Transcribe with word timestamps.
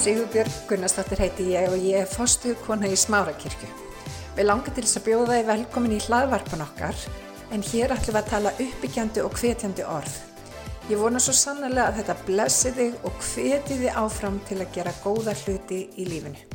Sigurbjörg 0.00 0.52
Gunnarsdóttir 0.64 1.20
heiti 1.20 1.44
ég 1.52 1.66
og 1.68 1.82
ég 1.84 1.98
er 2.00 2.06
fostu 2.08 2.54
kona 2.64 2.88
í 2.88 2.94
Smárakirkju. 2.96 3.66
Við 4.32 4.46
langar 4.46 4.72
til 4.72 4.84
þess 4.86 4.96
að 4.96 5.04
bjóða 5.10 5.34
þið 5.34 5.50
velkomin 5.50 5.92
í 5.92 5.98
hlaðvarpan 6.06 6.62
okkar 6.64 7.02
en 7.52 7.64
hér 7.68 7.92
ætlum 7.92 8.16
við 8.16 8.20
að 8.22 8.30
tala 8.30 8.52
uppbyggjandi 8.64 9.24
og 9.26 9.36
hvetjandi 9.36 9.84
orð. 9.84 10.14
Ég 10.88 11.02
vona 11.02 11.20
svo 11.20 11.34
sannlega 11.36 11.90
að 11.90 12.00
þetta 12.00 12.16
blessi 12.30 12.72
þig 12.78 13.04
og 13.10 13.20
hveti 13.26 13.76
þið 13.82 14.00
áfram 14.00 14.40
til 14.48 14.58
að 14.62 14.72
gera 14.78 14.96
góða 15.04 15.36
hluti 15.42 15.82
í 15.92 16.08
lífinu. 16.08 16.48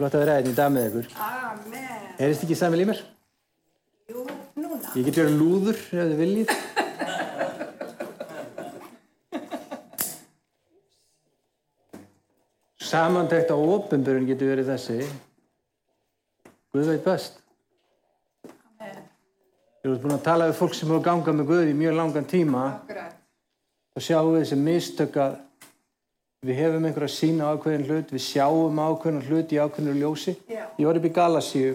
Flott 0.00 0.16
að 0.16 0.24
vera 0.24 0.40
einn 0.40 0.48
í 0.48 0.56
dag 0.56 0.72
með 0.72 0.88
ykkur. 0.88 1.14
Amen. 1.20 2.10
Heyrist 2.16 2.48
ekki 2.48 2.56
Sæmil 2.56 2.86
í 2.86 2.88
mér? 2.94 3.04
Jú, 4.08 4.24
núna. 4.56 4.80
Ég 4.96 5.04
get 5.04 5.20
verið 5.20 5.36
lúður 5.36 5.84
ef 5.84 6.00
þið 6.00 6.20
viljið. 6.24 6.60
Samantækt 12.90 13.52
á 13.54 13.56
ofinbjörn 13.56 14.26
getur 14.26 14.50
verið 14.50 14.72
þessi. 14.72 15.04
Guð 16.74 16.88
veit 16.90 17.04
best. 17.04 17.36
Ég 19.80 19.86
hef 19.86 20.00
búin 20.02 20.16
að 20.16 20.24
tala 20.26 20.48
við 20.50 20.58
fólk 20.58 20.74
sem 20.76 20.90
hefur 20.90 21.04
gangað 21.04 21.38
með 21.38 21.46
Guð 21.52 21.70
í 21.70 21.76
mjög 21.76 21.94
langan 21.96 22.26
tíma 22.28 22.64
Akkurat. 22.72 23.14
og 23.96 24.02
sjáum 24.04 24.34
við 24.34 24.42
þessi 24.42 24.58
mistök 24.60 25.16
að 25.22 25.38
við 26.44 26.58
hefum 26.60 26.88
einhverja 26.88 27.14
sína 27.14 27.52
ákveðin 27.54 27.86
hlut, 27.86 28.12
við 28.12 28.24
sjáum 28.26 28.82
ákveðin 28.82 29.24
hlut 29.28 29.54
í 29.54 29.60
ákveðinu 29.60 29.96
ljósi. 30.00 30.34
Já. 30.50 30.66
Ég 30.76 30.86
var 30.88 30.98
upp 30.98 31.08
í 31.08 31.14
Galasíu 31.20 31.72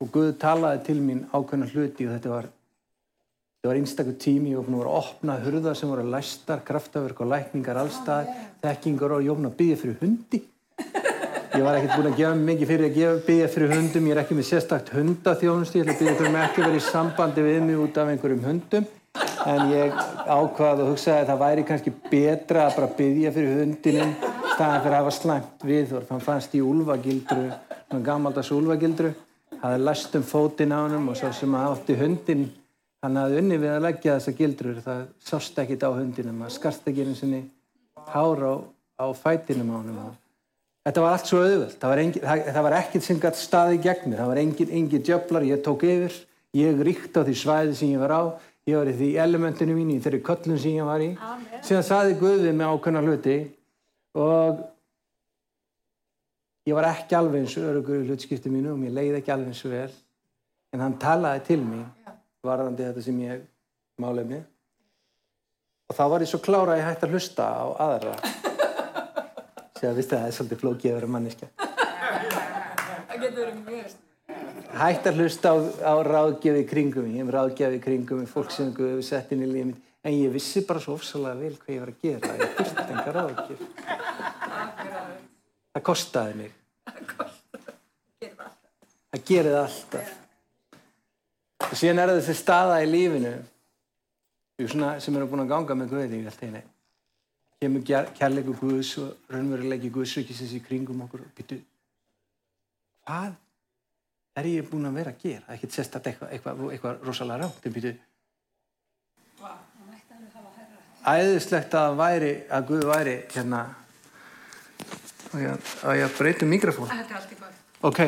og 0.00 0.12
Guð 0.12 0.34
talaði 0.42 0.84
til 0.90 0.98
mín 1.00 1.24
ákveðin 1.32 1.70
hluti 1.72 2.08
og 2.08 2.14
þetta 2.16 2.34
var, 2.34 2.50
þetta 3.58 3.72
var 3.72 3.78
einstakur 3.80 4.14
tími 4.22 4.52
og 4.54 4.68
búin 4.68 4.76
að 4.76 4.82
vera 4.84 4.90
að 4.92 4.98
opna 5.02 5.34
hurðar 5.42 5.74
sem 5.74 5.90
voru 5.90 6.02
læstar, 6.06 6.60
kraftaverk 6.62 7.18
og 7.24 7.26
lækningar 7.32 7.80
allstað, 7.80 8.28
þekkingar 8.62 9.14
og 9.16 9.24
jófn 9.26 9.48
að 9.48 9.56
byggja 9.58 9.78
fyrir 9.80 9.96
hundi. 9.98 10.38
Ég 11.58 11.64
var 11.66 11.74
ekkert 11.74 11.96
búin 11.96 12.06
að 12.12 12.20
gefa 12.20 12.36
mikið 12.38 12.70
fyrir 12.70 12.86
að 12.86 12.94
gefa 12.94 13.24
byggja 13.26 13.48
fyrir 13.50 13.72
hundum, 13.74 14.06
ég 14.06 14.14
er 14.14 14.20
ekki 14.22 14.36
með 14.38 14.46
sérstakt 14.46 14.92
hundaþjónustu, 14.94 15.80
ég 15.80 15.82
ætla 15.82 15.96
að 15.96 15.98
byggja 16.04 16.14
fyrir 16.20 16.32
mig 16.36 16.44
ekki 16.44 16.62
verið 16.62 16.78
í 16.78 16.84
sambandi 16.86 17.46
við 17.48 17.58
mig 17.66 17.80
út 17.82 17.98
af 17.98 18.12
einhverjum 18.12 18.46
hundum. 18.46 18.86
En 19.48 19.60
ég 19.72 19.98
ákvaði 20.28 20.84
og 20.84 20.92
hugsaði 20.92 21.18
að 21.24 21.28
það 21.32 21.42
væri 21.42 21.66
kannski 21.66 21.94
betra 22.12 22.68
að 22.68 22.76
bara 22.78 22.92
byggja 23.00 23.34
fyrir 23.34 23.58
hundinum 23.58 24.14
staðan 24.52 24.84
fyrir 24.84 24.94
að 24.94 25.02
hafa 25.02 25.16
slæmt 25.18 25.66
viðhorf. 25.66 26.14
Hann 26.14 26.22
fannst 26.22 26.54
í 26.54 26.62
úlfagildru, 26.62 27.50
svona 27.88 28.06
gamaldags 28.06 28.54
úlfagildru, 28.54 29.10
og 32.98 33.06
sem 33.06 33.18
að 33.22 33.36
unni 33.38 33.58
við 33.62 33.74
að 33.76 33.84
leggja 33.84 34.14
þessa 34.16 34.32
gildrur, 34.34 34.78
það 34.82 35.02
sást 35.22 35.58
ekkit 35.62 35.84
á 35.86 35.90
hundinum, 35.94 36.40
það 36.42 36.54
skarst 36.56 36.88
ekki 36.90 37.04
einu 37.06 37.14
sinni 37.14 37.42
hár 38.10 38.40
á, 38.42 38.54
á 38.98 39.06
fætinum 39.14 39.70
á 39.70 39.74
honum. 39.76 40.16
Þetta 40.88 41.04
var 41.04 41.14
allt 41.14 41.28
svo 41.28 41.42
auðvöld, 41.44 41.76
það 41.78 41.92
það, 42.24 42.42
það 42.56 42.64
var 42.66 42.76
ekkert 42.78 43.06
sem 43.06 43.20
gætt 43.22 43.38
staði 43.38 43.78
gegn 43.84 44.08
mér, 44.08 44.22
það 44.22 44.32
var 44.32 44.40
engin, 44.42 44.72
engin 44.80 45.04
djöflar, 45.06 45.46
ég 45.46 45.62
tók 45.62 45.84
yfir, 45.86 46.16
ég 46.58 46.80
ríkt 46.88 47.18
á 47.18 47.22
því 47.22 47.34
svæði 47.38 47.76
sem 47.78 47.92
ég 47.92 48.02
var 48.02 48.14
á, 48.16 48.22
ég 48.66 48.80
var 48.80 48.90
í 48.90 48.96
því 48.96 49.10
elementinu 49.26 49.76
mín, 49.76 49.92
í 49.94 50.00
þeirri 50.02 50.20
köllun 50.24 50.58
sem 50.58 50.74
ég 50.78 50.88
var 50.88 51.04
í. 51.04 51.12
Amen. 51.14 51.62
Síðan 51.68 51.86
saði 51.86 52.16
Guði 52.18 52.54
með 52.56 52.72
ákveðna 52.72 53.04
hluti 53.04 53.36
og 54.18 54.64
ég 56.66 56.78
var 56.78 56.88
ekki 56.88 57.18
alveg 57.20 57.44
eins 57.44 57.54
og 57.60 57.68
örugur 57.68 58.00
í 58.00 58.08
hlutskipti 58.08 58.50
mínu 58.50 58.72
og 58.72 58.80
mér 58.80 58.96
leiði 58.96 59.20
ekki 59.20 59.34
alveg 59.36 59.52
eins 59.52 59.62
og 59.68 59.76
vel, 59.76 59.92
en 60.72 60.84
hann 60.86 60.98
talaði 61.02 61.44
til 61.52 61.60
mín 61.62 61.86
varðandi 62.46 62.86
þetta 62.86 63.04
sem 63.04 63.20
ég 63.24 63.46
mér. 64.28 64.44
Og 65.88 65.96
þá 65.96 66.04
var 66.12 66.22
ég 66.22 66.30
svo 66.30 66.40
klára 66.44 66.74
að 66.74 66.82
ég 66.82 66.88
hætti 66.88 67.06
að 67.06 67.14
hlusta 67.16 67.46
á 67.48 67.64
aðra. 67.86 68.14
Sér 69.78 69.90
að 69.92 70.02
það 70.02 70.26
er 70.26 70.36
svolítið 70.36 70.60
flókið 70.62 70.90
að 70.90 70.98
vera 70.98 71.10
manniska. 71.14 71.48
Það 71.58 73.22
getur 73.22 73.40
verið 73.40 73.58
mjög. 73.64 73.96
Hætti 74.78 75.10
að 75.10 75.20
hlusta 75.22 75.52
á, 75.54 75.56
á 75.88 75.94
ráðgjöfi 76.04 76.64
kringum. 76.68 77.08
Ég 77.08 77.24
hef 77.24 77.32
ráðgjöfi 77.34 77.80
kringum 77.82 78.26
fólk 78.28 78.52
sem 78.52 78.68
hefur 78.76 79.02
sett 79.06 79.32
inn 79.32 79.46
í 79.46 79.48
lífið 79.48 79.70
mitt. 79.72 79.84
En 80.04 80.14
ég 80.14 80.30
vissi 80.34 80.62
bara 80.66 80.82
svo 80.82 80.98
ofsalega 80.98 81.40
vel 81.40 81.56
hvað 81.56 81.74
ég 81.74 81.82
var 81.82 81.94
að 81.94 82.04
gera. 82.04 82.36
Ég 82.38 82.54
þurfti 82.58 82.84
enga 82.92 83.16
ráðgjöf. 83.16 83.60
Það 85.72 85.84
kostaði 85.88 86.38
mig. 86.42 86.54
Það. 87.08 87.36
Það 89.08 89.28
gerir 89.32 89.54
það 89.54 89.62
alltaf. 89.64 90.17
Og 91.68 91.76
síðan 91.76 92.02
er 92.02 92.10
það 92.12 92.20
þessi 92.22 92.36
staða 92.38 92.80
í 92.82 92.88
lífinu 92.88 93.34
svona, 94.66 94.94
sem 95.02 95.16
eru 95.16 95.28
búin 95.30 95.44
að 95.44 95.52
ganga 95.52 95.76
með 95.78 95.92
Guði 95.92 96.20
í 96.20 96.26
allt 96.26 96.44
einu. 96.46 96.62
Kemur 97.58 97.82
kærleikur 98.18 98.56
Guðs 98.60 98.92
og 99.02 99.32
raunveruleiki 99.34 99.90
Guðsrykisins 99.94 100.54
í 100.54 100.62
kringum 100.64 101.02
okkur 101.06 101.24
og 101.24 101.32
býtu, 101.36 101.58
hvað 103.06 103.34
er 104.38 104.50
ég 104.52 104.68
búin 104.70 104.86
að 104.86 105.00
vera 105.00 105.14
að 105.14 105.24
gera? 105.24 105.46
Ekkert 105.54 105.74
sérstætt 105.74 106.06
eitthvað, 106.12 106.32
eitthvað, 106.36 106.62
eitthvað 106.74 107.06
rosalega 107.08 107.46
rátt. 107.46 107.66
En 107.66 107.74
herra. 110.58 111.16
æðislegt 111.18 111.74
að, 111.78 111.98
væri, 111.98 112.32
að 112.50 112.68
Guð 112.70 112.86
væri 112.92 113.16
hérna 113.34 113.62
og 115.34 115.42
ég, 115.98 116.06
breytum 116.16 116.48
mikrofón. 116.52 116.88
Þetta 116.88 117.14
er 117.14 117.18
allt 117.20 117.32
í 117.34 117.40
góð. 117.40 117.58
Ok, 117.88 118.00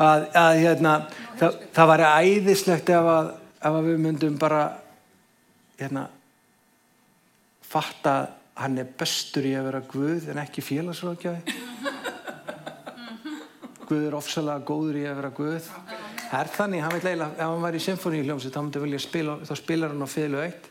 að, 0.00 0.26
að 0.38 0.58
hérna, 0.64 0.94
það, 1.40 1.60
það 1.76 1.90
væri 1.92 2.10
æðislegt 2.24 2.92
ef 2.96 3.08
að, 3.14 3.30
ef 3.60 3.78
að 3.78 3.88
við 3.90 4.02
myndum 4.06 4.36
bara 4.40 4.62
hérna, 5.80 6.06
fatta 7.70 8.14
að 8.18 8.28
hann 8.60 8.80
er 8.82 8.88
bestur 9.00 9.46
í 9.48 9.54
að 9.56 9.70
vera 9.70 9.82
Guð 9.88 10.26
en 10.32 10.40
ekki 10.42 10.64
félagsráðgjafi. 10.64 11.56
Guð 13.88 14.02
er 14.06 14.16
ofsalega 14.18 14.66
góður 14.68 14.98
í 15.00 15.06
að 15.08 15.16
vera 15.20 15.30
Guð. 15.34 15.70
Það 16.30 16.42
er 16.42 16.50
þannig, 16.54 16.82
hann 16.84 16.92
vil 16.94 17.00
eiginlega, 17.00 17.30
ef 17.32 17.40
hann 17.46 17.64
væri 17.64 17.80
í 17.80 17.86
symfóníuljómsveit, 17.86 18.52
þá 18.54 18.60
myndi 18.60 18.82
vilja 18.84 19.00
spila, 19.02 19.38
þá 19.48 19.54
spilar 19.58 19.94
hann 19.94 20.04
á 20.06 20.08
fiðlu 20.10 20.42
1. 20.44 20.68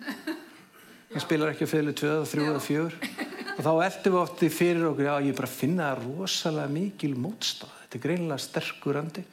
Hann 1.10 1.26
spilar 1.26 1.52
ekki 1.52 1.68
á 1.68 1.74
fiðlu 1.74 1.96
2, 2.00 2.14
3 2.30 2.46
og 2.54 2.62
4. 2.64 3.10
Og 3.56 3.66
þá 3.66 3.72
eltum 3.90 4.14
við 4.14 4.22
oft 4.22 4.38
því 4.40 4.52
fyrir 4.56 4.88
okkur, 4.92 5.10
já, 5.10 5.14
ég 5.26 5.40
bara 5.42 5.52
finna 5.52 5.90
rosalega 5.98 6.72
mikil 6.72 7.12
mótstað. 7.20 7.79
Þetta 7.90 7.98
er 7.98 8.02
greinilega 8.04 8.38
sterkur 8.38 8.98
andi. 9.00 9.24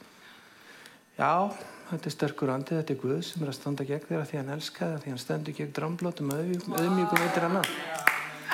Já, 1.13 1.53
þetta 1.91 2.09
er 2.09 2.13
sterkur 2.15 2.49
andi, 2.49 2.73
þetta 2.73 2.93
er 2.95 2.97
Guð 3.03 3.19
sem 3.27 3.43
er 3.43 3.51
að 3.51 3.55
standa 3.59 3.85
gegn 3.85 4.07
þér 4.07 4.23
af 4.23 4.31
því 4.31 4.39
hann 4.39 4.49
elska 4.55 4.81
það, 4.81 4.95
því 5.03 5.11
hann 5.11 5.19
stendur 5.21 5.55
gegn 5.59 5.75
dramblótum, 5.75 6.31
auðmjögum 6.33 7.21
veitir 7.21 7.45
annar. 7.45 7.69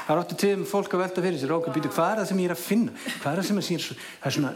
Það 0.02 0.12
er 0.12 0.20
óttu 0.20 0.36
tíðum 0.42 0.66
fólk 0.68 0.98
að 0.98 1.04
velta 1.06 1.24
fyrir 1.24 1.40
sér, 1.40 1.54
okkur 1.56 1.76
býtu, 1.78 1.92
hvað 1.96 2.10
er 2.10 2.20
það 2.20 2.28
sem 2.34 2.42
ég 2.44 2.50
er 2.50 2.56
að 2.58 2.66
finna? 2.66 2.98
Hvað 3.14 3.30
er 3.32 3.40
það 3.40 3.48
sem 3.48 3.62
er 3.62 3.68
sín, 3.70 3.80
það 3.86 4.28
er 4.28 4.36
svona 4.36 4.52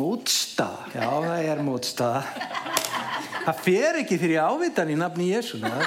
mótstaða. 0.00 0.90
Já, 0.96 1.06
það 1.28 1.46
er 1.52 1.62
mótstaða. 1.68 2.22
Það 3.44 3.62
fer 3.68 4.00
ekki 4.02 4.18
fyrir 4.24 4.50
ávitan 4.50 4.90
í 4.90 4.98
nafni 4.98 5.30
Jésu, 5.30 5.62
það 5.62 5.78
er 5.78 5.86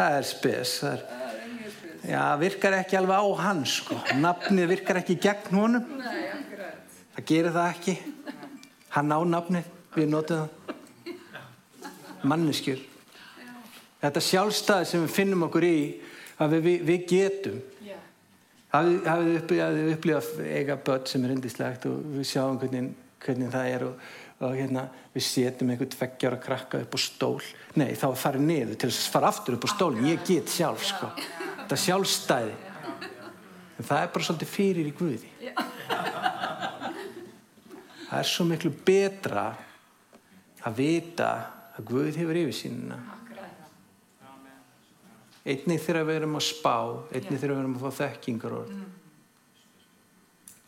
að 0.00 0.18
er 0.18 0.26
spes, 0.26 0.74
það 0.82 0.98
er... 0.98 1.08
Já, 2.10 2.22
virkar 2.40 2.74
ekki 2.80 2.96
alveg 2.98 3.22
á 3.22 3.26
hann, 3.44 3.62
sko. 3.68 3.98
Nafnið 4.18 4.70
virkar 4.72 4.98
ekki 5.02 5.18
gegn 5.20 5.58
honum. 5.60 5.84
Nei. 6.00 6.29
Það 7.20 7.26
gerir 7.28 7.52
það 7.52 7.66
ekki. 7.68 7.92
Hann 8.94 9.12
á 9.12 9.20
nafnið, 9.28 9.66
við 9.92 10.06
notum 10.08 10.38
það. 10.40 11.16
Manneskjur. 12.30 12.78
Þetta 14.00 14.22
sjálfstæði 14.24 14.86
sem 14.88 15.02
við 15.04 15.12
finnum 15.18 15.44
okkur 15.44 15.66
í, 15.68 15.80
að 16.40 16.54
við, 16.54 16.62
við, 16.64 16.86
við 16.88 17.04
getum. 17.10 17.58
Já. 17.84 17.98
Hafið 18.72 19.10
hafið 19.10 19.36
upplifað, 19.42 19.80
upplifað 19.92 20.40
eiga 20.46 20.78
börn 20.88 21.04
sem 21.12 21.26
er 21.28 21.34
indislegt 21.34 21.84
og 21.90 22.00
við 22.14 22.28
sjáum 22.30 22.56
hvernig, 22.62 22.88
hvernig 23.26 23.52
það 23.52 23.68
er 23.74 23.84
og, 23.90 24.08
og 24.40 24.56
hérna, 24.56 24.86
við 25.12 25.26
setjum 25.28 25.74
einhvern 25.74 25.92
tveggjára 25.98 26.40
krakka 26.40 26.80
upp 26.86 26.96
á 26.96 26.98
stól. 27.04 27.34
Nei, 27.76 27.90
þá 28.00 28.06
er 28.14 28.20
farið 28.22 28.46
niður 28.48 28.80
til 28.80 28.94
þess 28.94 29.10
að 29.10 29.18
fara 29.18 29.34
aftur 29.34 29.58
upp 29.58 29.68
á 29.68 29.70
stólinn. 29.74 30.08
Ég 30.08 30.24
get 30.24 30.56
sjálf, 30.56 30.88
sko. 30.88 31.12
Þetta 31.66 31.82
sjálfstæði. 31.84 32.56
En 33.76 33.92
það 33.92 34.06
er 34.06 34.14
bara 34.16 34.30
svolítið 34.30 34.54
fyrir 34.56 34.88
í 34.88 34.96
Guði. 34.96 35.34
Það 38.10 38.18
er 38.18 38.26
svo 38.26 38.44
miklu 38.48 38.70
betra 38.82 39.44
að 40.66 40.80
vita 40.80 41.28
að 41.78 41.84
Guð 41.86 42.16
hefur 42.18 42.38
yfirsýnina. 42.40 42.98
Einnig 45.46 45.80
þegar 45.84 46.08
við 46.08 46.18
erum 46.18 46.34
að 46.40 46.48
spá, 46.48 46.74
einnig 47.14 47.38
þegar 47.38 47.54
við 47.54 47.60
erum 47.62 47.76
að 47.78 47.84
fá 47.86 47.90
þekkingar 48.00 48.56
og 48.58 48.66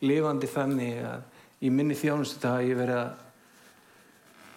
lifandi 0.06 0.48
þannig 0.54 1.02
að 1.10 1.66
í 1.66 1.68
minni 1.74 1.98
þjónustu 1.98 2.40
það 2.42 2.56
hafa 2.56 2.70
ég 2.70 2.78
verið 2.78 3.02
að 3.02 3.12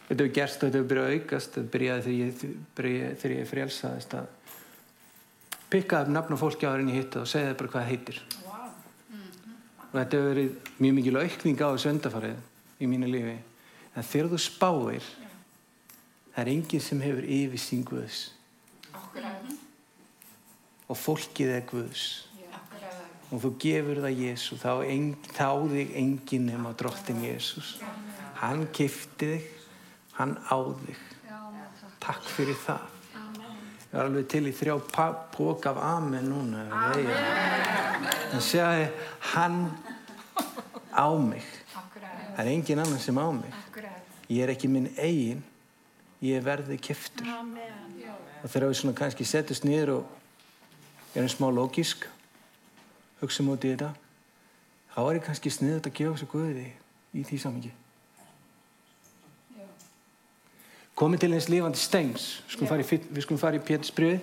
þetta 0.05 0.21
hefur 0.21 0.33
gerst 0.37 0.55
og 0.55 0.63
þetta 0.63 0.77
hefur 0.79 0.89
byrjað 0.93 1.09
að 1.09 1.17
aukast 1.17 1.57
þetta 1.57 1.73
byrjaði 1.75 2.01
þegar 2.05 2.21
ég, 2.21 3.19
þegar 3.19 3.35
ég 3.35 3.51
frelsaðist 3.51 4.17
að 4.21 4.25
pikka 5.73 6.05
upp 6.05 6.15
nafn 6.15 6.37
á 6.37 6.43
fólki 6.45 6.69
áður 6.69 6.85
en 6.85 6.93
ég 6.93 7.01
hitta 7.01 7.25
og 7.25 7.29
segja 7.33 7.57
bara 7.57 7.73
hvað 7.73 7.81
það 7.81 7.91
heitir. 7.91 8.17
Vá. 8.45 8.61
og 9.89 9.95
þetta 9.99 10.17
hefur 10.17 10.29
verið 10.35 10.49
mjög 10.77 10.99
mikil 11.01 11.17
aukning 11.25 11.57
á 11.65 11.67
þessu 11.73 11.89
undarfarið 11.91 12.43
í 12.79 12.89
mínu 12.89 13.09
lífi. 13.09 13.37
En 13.95 14.03
þegar 14.03 14.31
þú 14.33 14.39
spáir 14.43 15.09
það 16.35 16.41
er 16.43 16.51
enginn 16.51 16.83
sem 16.83 17.03
hefur 17.03 17.27
yfirsýn 17.37 17.83
Guðs. 17.87 18.21
Akkurat. 18.91 19.51
og 20.87 20.97
fólkið 20.97 21.51
er 21.55 21.63
Guðs. 21.69 22.05
Akkurat. 22.53 23.03
og 23.31 23.35
og 23.35 23.43
þú 23.43 23.53
gefur 23.59 24.01
það 24.03 24.19
Jésu 24.23 24.59
þá, 24.61 24.71
ein, 24.85 25.15
þá 25.33 25.49
þig 25.71 25.95
enginn 25.95 26.49
nema 26.51 26.73
drottin 26.77 27.23
Jésús 27.23 27.77
hann 28.41 28.67
kifti 28.75 29.31
þig 29.35 29.51
hann 30.15 30.37
á 30.47 30.57
þig. 30.85 30.99
Takk. 31.99 32.27
Fyrir 32.35 32.57
það. 32.61 32.91
Ég 33.15 33.95
var 33.95 34.09
alveg 34.09 34.27
til 34.29 34.43
í 34.49 34.53
þrjá 34.55 34.75
pók 35.33 35.65
af 35.71 35.77
amen 35.79 36.27
núna 36.27 36.65
en 38.35 38.43
sjáði 38.43 38.89
hann 39.31 39.61
á 40.91 41.07
mig 41.15 41.47
það 42.35 42.45
er 42.45 42.53
engin 42.53 42.83
annan 42.83 42.99
sem 42.99 43.17
á 43.17 43.27
mig. 43.31 43.59
Ég 44.29 44.43
er 44.43 44.53
ekki 44.53 44.69
minn 44.71 44.91
eigin 44.97 45.43
ég 46.23 46.43
verði 46.43 46.77
kiftur 46.79 47.27
og 47.27 48.51
þegar 48.51 48.69
við 48.69 48.77
svona 48.79 48.97
kannski 48.97 49.25
setjast 49.27 49.65
niður 49.67 49.91
og 49.99 51.15
erum 51.15 51.31
smá 51.31 51.47
lógisk 51.51 52.05
hugsa 53.21 53.43
mútið 53.45 53.75
þetta 53.75 53.89
þá 54.95 54.99
er 55.03 55.17
ég 55.17 55.25
kannski 55.25 55.51
sniðut 55.51 55.89
að 55.89 55.97
gefa 55.99 56.15
þessu 56.15 56.29
guði 56.31 56.67
í 57.15 57.25
því 57.27 57.41
samingi 57.41 57.73
komið 60.95 61.25
til 61.25 61.33
eins 61.35 61.49
lifandi 61.51 61.81
steins 61.81 62.29
skulum 62.47 62.71
fara 62.71 62.85
í, 62.85 62.87
við 62.87 63.25
skulum 63.25 63.41
fara 63.41 63.59
í 63.59 63.65
Pétursbriði 63.65 64.21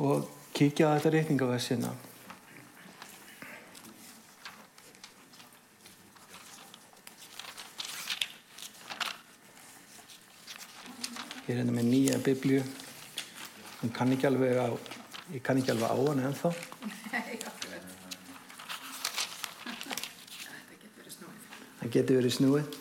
og 0.00 0.30
kíkja 0.56 0.92
á 0.92 0.96
þetta 0.96 1.14
reytingaversina 1.16 1.90
ég 11.50 11.56
er 11.56 11.64
hérna 11.64 11.74
með 11.74 11.86
nýja 11.90 12.18
biblju 12.22 12.60
hún 13.80 13.90
kann 13.90 14.12
ekki 14.14 14.28
alveg 14.28 14.54
á 14.54 14.70
ég 15.34 15.42
kann 15.42 15.58
ekki 15.58 15.72
alveg 15.72 15.90
á 15.90 15.96
hann 15.98 16.20
ennþá. 16.28 16.50
Það 21.80 21.92
getur 21.94 22.18
verið 22.20 22.34
snúið. 22.36 22.74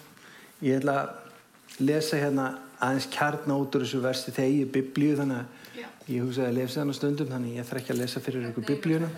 Ég 0.60 0.82
ætla 0.82 0.96
að 1.00 1.86
lesa 1.88 2.20
hérna 2.20 2.50
aðeins 2.84 3.08
kjarn 3.14 3.54
út 3.56 3.78
úr 3.78 3.86
þessu 3.86 4.02
versi 4.04 4.34
þegar 4.36 4.52
ég 4.52 4.66
er 4.66 4.74
biblíu 4.76 5.16
þannig 5.18 5.40
að 5.40 6.12
ég 6.12 6.26
hugsaði 6.26 6.50
að 6.50 6.58
lesa 6.60 6.82
þannig 6.82 6.98
stundum 7.00 7.32
þannig 7.32 7.56
ég 7.56 7.70
þarf 7.70 7.82
ekki 7.82 7.94
að 7.96 8.02
lesa 8.04 8.24
fyrir 8.26 8.50
ykkur 8.52 8.68
biblíuna. 8.68 9.10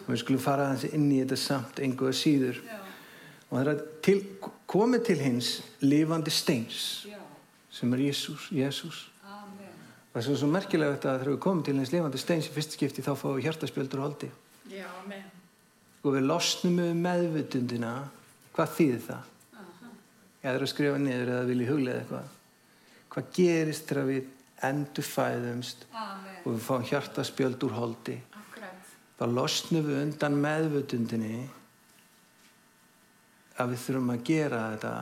og 0.00 0.08
við 0.08 0.20
skulum 0.24 0.42
fara 0.42 0.66
aðeins 0.70 0.96
inn 0.96 1.06
í 1.12 1.20
þetta 1.20 1.38
samt 1.38 1.82
einhverja 1.84 2.16
síður. 2.16 2.62
Og 3.50 3.58
það 3.58 3.72
er 3.74 3.80
til, 4.02 4.18
komið 4.66 5.06
til 5.10 5.20
hins 5.20 5.48
lifandi 5.84 6.32
steins 6.32 6.80
sem 7.70 7.92
er 7.94 8.04
Jésús, 8.08 8.48
Jésús 8.54 9.04
það 10.10 10.20
er 10.32 10.38
svo 10.40 10.48
merkilega 10.50 10.96
þetta 10.96 11.10
að 11.12 11.20
þegar 11.20 11.32
við 11.34 11.42
komum 11.44 11.64
til 11.66 11.76
hins 11.78 11.92
lifandi 11.94 12.18
steins 12.18 12.48
í 12.50 12.54
fyrst 12.54 12.74
skipti 12.74 13.04
þá 13.06 13.12
fáum 13.14 13.36
við 13.36 13.46
hjartaspjöldur 13.46 14.02
holdi 14.02 14.30
Já, 14.70 14.86
amen. 15.04 15.28
og 16.02 16.16
við 16.16 16.26
losnum 16.26 16.80
með 16.80 16.90
meðvutundina 17.04 17.92
hvað 18.56 18.74
þýðir 18.78 19.04
það 19.06 19.28
ég 20.40 20.50
aðra 20.50 20.66
að 20.66 20.72
skrifa 20.72 20.98
niður 21.04 21.32
eða 21.36 21.48
vilja 21.50 21.70
huglega 21.70 22.02
eitthvað 22.02 22.36
hvað 23.10 23.30
gerist 23.36 23.88
þegar 23.90 24.10
við 24.10 24.28
endur 24.70 25.06
fæðumst 25.06 25.86
Amen. 25.94 26.42
og 26.44 26.50
við 26.52 26.66
fáum 26.66 26.84
hjartaspjöld 26.90 27.64
úr 27.68 27.76
holdi 27.78 28.18
Akkurat. 28.40 28.92
þá 29.20 29.24
losnum 29.30 29.86
við 29.86 30.02
undan 30.02 30.36
meðvutundinni 30.42 31.40
að 33.60 33.74
við 33.74 33.82
þurfum 33.84 34.12
að 34.14 34.22
gera 34.24 34.60
þetta 34.74 34.92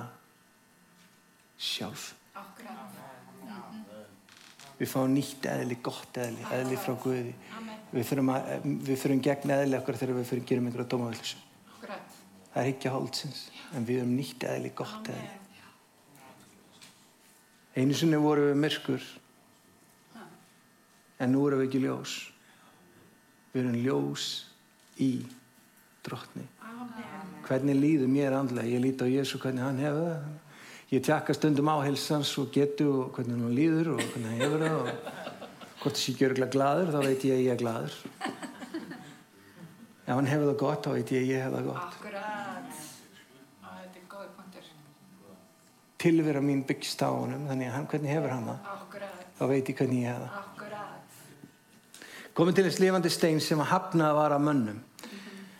sjálf. 1.58 2.06
Við 4.78 4.90
fáum 4.92 5.14
nýtt 5.14 5.46
eðli, 5.50 5.78
gott 5.82 6.18
eðli, 6.22 6.44
eðli 6.54 6.78
frá 6.78 6.94
Guði. 7.02 7.34
Við 7.90 8.04
þurfum, 8.10 8.30
að, 8.34 8.48
við 8.84 9.00
þurfum 9.00 9.22
gegn 9.24 9.52
eðli 9.54 9.78
okkar 9.78 9.98
þegar 9.98 10.18
við 10.18 10.26
fyrir 10.28 10.48
gerum 10.50 10.66
einhverja 10.68 10.90
dómavillisu 10.92 11.38
Akkurat. 11.72 12.18
það 12.52 12.60
er 12.62 12.70
ekki 12.74 12.92
hóldsins 12.92 13.44
en 13.74 13.86
við 13.88 14.02
erum 14.02 14.12
nýtt 14.16 14.44
eðli, 14.44 14.72
gott 14.76 15.08
eðli. 15.08 15.38
Einu 17.78 17.96
sinni 17.96 18.20
vorum 18.20 18.50
við 18.50 18.60
myrkur 18.60 19.08
en 21.18 21.32
nú 21.34 21.46
erum 21.48 21.62
við 21.62 21.68
ekki 21.70 21.82
ljós. 21.86 22.18
Við 23.54 23.62
erum 23.64 23.80
ljós 23.82 24.26
í 25.02 25.12
drottni. 26.04 26.44
Hvernig 27.48 27.78
líður 27.78 28.12
mér 28.12 28.36
andlega? 28.36 28.68
Ég 28.68 28.84
líti 28.84 29.08
á 29.08 29.08
Jésu 29.08 29.40
hvernig 29.40 29.64
hann 29.64 29.80
hefur 29.80 30.12
það 30.12 30.47
ég 30.92 31.02
tjekka 31.04 31.34
stundum 31.36 31.68
á 31.68 31.76
helsans 31.84 32.30
og 32.40 32.50
getu 32.54 32.86
og 33.02 33.10
hvernig 33.16 33.36
hann 33.36 33.56
líður 33.56 33.90
og 33.96 34.02
hvernig 34.02 34.28
hann 34.30 34.40
hefur 34.40 34.60
það 34.64 34.76
og 34.78 34.88
hvort 35.82 35.98
þessi 35.98 36.14
örgulega 36.26 36.54
gladur 36.54 36.92
þá 36.94 37.00
veit 37.04 37.26
ég 37.28 37.34
að 37.36 37.44
ég 37.44 37.52
er 37.52 37.60
gladur 37.62 37.94
ef 40.08 40.14
hann 40.14 40.30
hefur 40.32 40.48
það 40.48 40.60
gott 40.62 40.86
þá 40.86 40.90
veit 40.96 41.12
ég 41.12 41.20
að 41.24 41.32
ég 41.34 41.42
hef 41.44 41.52
það 41.58 41.66
gott 41.68 41.84
Akkurat. 41.98 42.78
Á, 43.60 43.68
þetta 43.82 44.00
er 44.00 44.06
góði 44.14 44.30
punktur. 44.38 44.70
tilvera 46.04 46.40
mín 46.48 46.64
byggst 46.68 47.04
á 47.04 47.08
honum 47.12 47.44
þannig 47.50 47.68
að 47.68 47.76
hann, 47.76 47.88
hvernig 47.92 48.14
hefur 48.16 48.32
hann 48.36 48.48
það 48.48 48.72
Akkurat. 48.78 49.26
þá 49.38 49.44
veit 49.52 49.68
ég 49.72 49.78
hvernig 49.82 50.00
ég 50.02 50.08
hef 50.08 50.24
það 50.24 50.32
Akkurat. 50.40 51.20
komið 52.40 52.54
til 52.60 52.66
þess 52.70 52.80
lifandi 52.86 53.10
stein 53.12 53.40
sem 53.44 53.60
að 53.60 53.70
hafnað 53.74 54.16
var 54.22 54.36
að 54.38 54.46
mönnum 54.48 54.80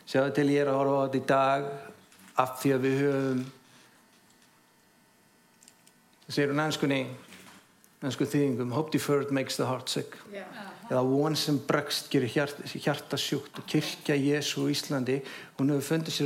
sjáðu 0.09 0.35
til 0.41 0.49
ég 0.55 0.65
er 0.65 0.73
að 0.73 0.81
horfa 0.81 0.97
á 0.97 1.05
þetta 1.05 1.21
í 1.21 1.29
dag 1.29 1.71
af 2.39 2.59
því 2.63 2.71
að 2.79 2.85
við 2.89 2.99
höfum 3.05 3.41
segir 6.29 6.53
hún 6.53 6.63
ennskunni 6.63 7.03
ennsku 8.05 8.29
þýðingum 8.31 8.75
hope 8.77 8.93
deferred 8.95 9.33
makes 9.35 9.57
the 9.59 9.67
heart 9.67 9.89
sick. 9.91 10.15
Já. 10.33 10.45
eða 10.89 11.03
von 11.05 11.35
sem 11.37 11.59
bregst 11.69 12.07
gerir 12.09 12.31
hjart, 12.33 12.61
hjartasjúkt 12.65 13.59
og 13.61 13.67
kirkja 13.69 14.15
Jésu 14.17 14.65
í 14.65 14.73
Íslandi 14.73 15.19
hún 15.59 15.75
hefur 15.75 15.99
fundist 15.99 16.23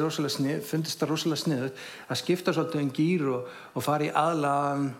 það 1.02 1.10
rosalega 1.10 1.40
sniðut 1.42 1.80
að 2.06 2.20
skipta 2.20 2.54
svolítið 2.54 2.84
um 2.84 2.92
gýr 2.94 3.24
og, 3.32 3.48
og 3.74 3.82
fara 3.82 4.06
í 4.06 4.12
aðlagan 4.14 4.92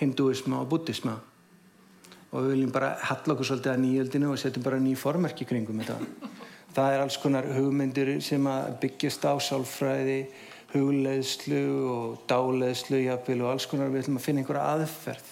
hinduisma 0.00 0.62
og 0.62 0.70
buddhisma 0.70 1.18
og 2.32 2.38
við 2.38 2.54
viljum 2.54 2.72
bara 2.72 2.94
halla 3.10 3.34
okkur 3.34 3.50
svolítið 3.50 3.74
að 3.74 3.82
nýjöldinu 3.82 4.32
og 4.32 4.40
setjum 4.40 4.64
bara 4.64 4.80
ný 4.80 4.94
formerki 4.96 5.44
kringum 5.44 5.82
þetta. 5.82 5.98
Það 6.76 6.94
er 6.94 7.02
alls 7.04 7.18
konar 7.20 7.48
hugmyndir 7.52 8.14
sem 8.24 8.46
að 8.48 8.70
byggjast 8.86 9.26
á 9.28 9.36
sálfræði 9.44 10.22
hugleðslu 10.72 11.62
og 11.92 12.22
dáleðslu 12.30 13.02
jafnvel 13.04 13.40
og 13.44 13.52
alls 13.52 13.66
konar. 13.70 13.92
Við 13.92 14.04
ætlum 14.04 14.18
að 14.20 14.26
finna 14.26 14.42
einhverja 14.42 14.68
aðferð. 14.76 15.30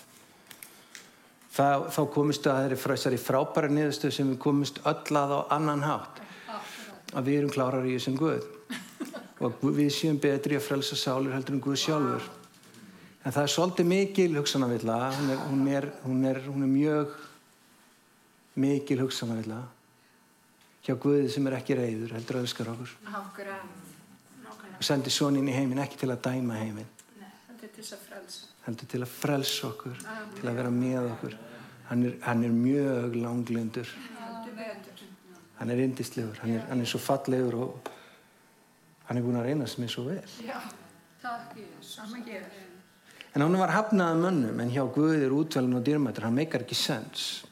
Þá, 1.51 1.67
þá 1.91 2.01
komist 2.15 2.47
að 2.47 2.59
það 2.59 2.67
er 2.67 2.83
þessari 2.85 3.21
frábæra 3.21 3.71
niðurstöð 3.73 4.15
sem 4.15 4.29
við 4.31 4.39
komist 4.45 4.79
öll 4.87 5.19
að 5.21 5.35
á 5.35 5.41
annan 5.57 5.87
hátt. 5.87 6.21
Að 7.11 7.27
við 7.27 7.41
erum 7.41 7.55
klárar 7.55 7.89
í 7.89 7.97
þessum 7.97 8.21
Guð. 8.21 8.47
Og 9.41 9.65
við 9.75 9.91
séum 9.97 10.21
betri 10.21 10.59
að 10.59 10.67
frelsa 10.69 10.99
sálir 11.01 11.35
heldur 11.35 11.57
en 11.57 11.65
Guð 11.65 11.81
sjálfur. 11.83 12.31
En 13.25 13.35
það 13.35 13.43
er 13.43 13.53
svolítið 13.57 13.91
mikil 13.91 14.31
hugsanavilla. 14.39 15.01
Hún 15.19 15.35
er, 15.35 15.43
hún 15.49 15.67
er, 15.69 15.91
hún 16.05 16.25
er, 16.31 16.41
hún 16.47 16.65
er 16.65 16.73
mjög 16.77 17.19
mikil 18.61 19.03
hugsanavilla 19.03 19.65
hjá 20.85 20.97
Guði 20.97 21.29
sem 21.33 21.47
er 21.49 21.59
ekki 21.59 21.77
reyður 21.79 22.17
heldur 22.17 22.41
að 22.41 22.47
elskar 22.47 22.73
okkur. 22.73 22.95
Akkurat. 23.11 23.90
Og 24.81 24.87
sendir 24.89 25.13
soninn 25.13 25.49
í 25.49 25.53
heiminn 25.53 25.83
ekki 25.85 25.99
til 26.01 26.09
að 26.15 26.23
dæma 26.25 26.57
heiminn 26.57 26.89
er 27.61 27.69
til 27.77 27.85
að 27.85 28.01
frelsa. 28.09 28.47
heldur 28.65 28.89
til 28.89 29.01
að 29.05 29.11
frelsa 29.13 29.69
okkur 29.69 29.99
til 30.39 30.49
að 30.49 30.57
vera 30.57 30.71
með 30.73 31.11
okkur 31.13 31.37
hann 31.91 32.05
er, 32.09 32.15
hann 32.25 32.45
er 32.47 32.55
mjög 32.55 33.17
langlindur 33.21 33.91
Heldur 33.93 34.57
betur. 34.57 35.05
hann 35.59 35.71
er 35.75 35.83
indislegur, 35.85 36.39
hann 36.41 36.55
er, 36.57 36.65
hann 36.71 36.81
er 36.81 36.89
svo 36.89 37.01
fallegur 37.03 37.59
og 37.61 37.91
hann 39.09 39.21
er 39.21 39.27
búin 39.27 39.37
að 39.41 39.51
reyna 39.51 39.69
sem 39.69 39.85
er 39.85 39.93
svo 39.93 40.07
vel 40.09 40.25
Já. 40.47 40.57
Takk, 41.21 41.53
gefur. 42.25 42.65
en 43.35 43.43
hann 43.45 43.59
var 43.61 43.75
hafnað 43.77 44.15
af 44.15 44.23
mönnum 44.25 44.61
en 44.65 44.73
hjá 44.73 44.85
Guði 44.95 45.25
er 45.27 45.37
útvelin 45.37 45.77
og 45.77 45.85
dýrmættur 45.85 46.25
hann 46.25 46.39
meikar 46.41 46.65
ekki 46.65 46.79
sens 46.79 47.45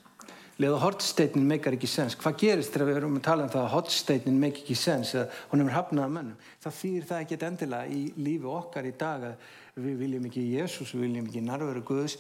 leða 0.58 0.80
hortsteinin 0.82 1.46
meikar 1.46 1.76
ekki 1.76 1.90
sens. 1.90 2.16
Hvað 2.18 2.40
gerist 2.42 2.74
þegar 2.74 2.88
við 2.88 3.00
erum 3.00 3.18
að 3.20 3.26
tala 3.28 3.46
um 3.46 3.52
það 3.52 3.64
að 3.64 3.72
hortsteinin 3.76 4.40
meikar 4.42 4.64
ekki 4.64 4.76
sens 4.78 5.14
eða 5.14 5.28
hún 5.52 5.62
er 5.64 5.76
hafnað 5.76 6.04
af 6.04 6.12
mönnum? 6.16 6.42
Það 6.64 6.76
þýr 6.80 7.08
það 7.10 7.22
ekki 7.24 7.38
endilega 7.48 7.94
í 7.94 8.02
lífi 8.18 8.52
okkar 8.52 8.88
í 8.88 8.92
dag 8.98 9.26
að 9.30 9.48
við 9.78 9.96
viljum 10.02 10.28
ekki 10.28 10.44
Jésús 10.56 10.94
við 10.96 11.04
viljum 11.06 11.30
ekki 11.30 11.44
narveru 11.46 11.84
Guðs. 11.86 12.18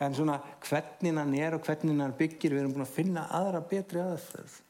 En 0.00 0.14
svona 0.16 0.38
hvernig 0.64 1.18
hann 1.18 1.34
er 1.36 1.56
og 1.58 1.66
hvernig 1.66 1.98
hann 2.00 2.16
byggir 2.16 2.54
við 2.54 2.62
erum 2.62 2.76
búin 2.76 2.86
að 2.86 2.94
finna 2.94 3.26
aðra 3.36 3.60
betri 3.72 4.00
aðferð. 4.00 4.60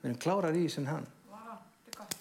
Við 0.00 0.08
erum 0.08 0.20
klárar 0.20 0.56
í 0.56 0.66
en 0.80 0.86
hann. 0.88 1.08
Gott. 1.96 2.14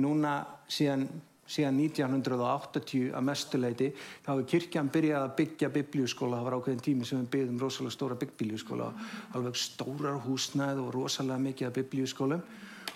núna 0.00 0.36
síðan, 0.68 1.08
síðan 1.46 1.80
1980 1.84 3.10
að 3.14 3.26
mestuleiti 3.26 3.90
þá 3.96 4.30
hefur 4.32 4.46
kirkjan 4.52 4.92
byrjað 4.92 5.24
að 5.24 5.34
byggja 5.40 5.72
biblíuskóla. 5.76 6.40
Það 6.40 6.48
var 6.48 6.56
ákveðin 6.58 6.84
tími 6.86 7.08
sem 7.08 7.22
við 7.22 7.32
byggðum 7.34 7.60
rosalega 7.62 7.96
stóra 7.96 8.20
biblíuskóla 8.20 8.92
alveg 9.38 9.60
stórar 9.60 10.22
húsnæð 10.26 10.82
og 10.84 10.94
rosalega 10.96 11.44
mikið 11.46 11.68
af 11.70 11.76
biblíuskólum 11.80 12.42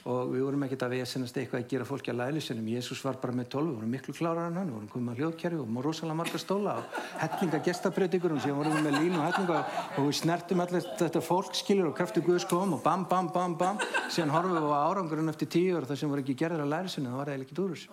og 0.08 0.30
við 0.32 0.44
vorum 0.46 0.64
ekkert 0.66 0.84
að 0.86 0.94
vesenast 0.96 1.36
eitthvað 1.36 1.62
að 1.62 1.70
gera 1.72 1.86
fólki 1.88 2.12
að 2.12 2.20
lælisinum. 2.20 2.68
Jésús 2.72 3.02
var 3.04 3.18
bara 3.20 3.34
með 3.36 3.50
tólf, 3.54 3.68
við 3.68 3.76
vorum 3.76 3.94
miklu 3.94 4.14
klárar 4.16 4.48
en 4.48 4.58
hann, 4.60 4.70
við 4.70 4.78
vorum 4.78 4.92
komið 4.94 5.12
að 5.12 5.20
hljóðkerfi 5.20 5.60
og 5.60 5.84
rosalega 5.84 6.18
marga 6.20 6.40
stóla 6.40 6.76
og 6.80 6.98
hellinga 7.20 7.62
gestabreytingur 7.68 8.36
og 8.36 8.42
síðan 8.44 8.60
vorum 8.60 8.80
með 8.86 8.98
línu 8.98 9.20
og 9.20 9.26
hellinga 9.28 9.60
og, 9.60 10.02
við 10.06 10.18
snertum 10.20 10.64
allir 10.64 10.88
þetta 11.02 11.24
fólk 11.24 11.58
skilur 11.60 11.90
og 11.90 11.96
kraftu 11.98 12.24
Guðs 12.24 12.48
kom 12.48 12.76
og 12.78 12.84
bam, 12.84 13.06
bam, 13.10 13.32
bam, 13.34 13.56
bam. 13.60 13.80
Síðan 14.08 14.34
horfum 14.34 14.56
við 14.56 14.72
á 14.72 14.80
árangurinn 14.88 15.32
eftir 15.32 15.52
tíu 15.52 15.76
og 15.78 15.88
það 15.90 16.02
sem 16.02 16.12
voru 16.12 16.24
ekki 16.24 16.38
gerðir 16.44 16.64
að 16.64 16.72
lælisinu, 16.74 17.12
það 17.12 17.20
var 17.20 17.32
eiginlega 17.34 17.48
ekki 17.48 17.60
dúrus. 17.60 17.88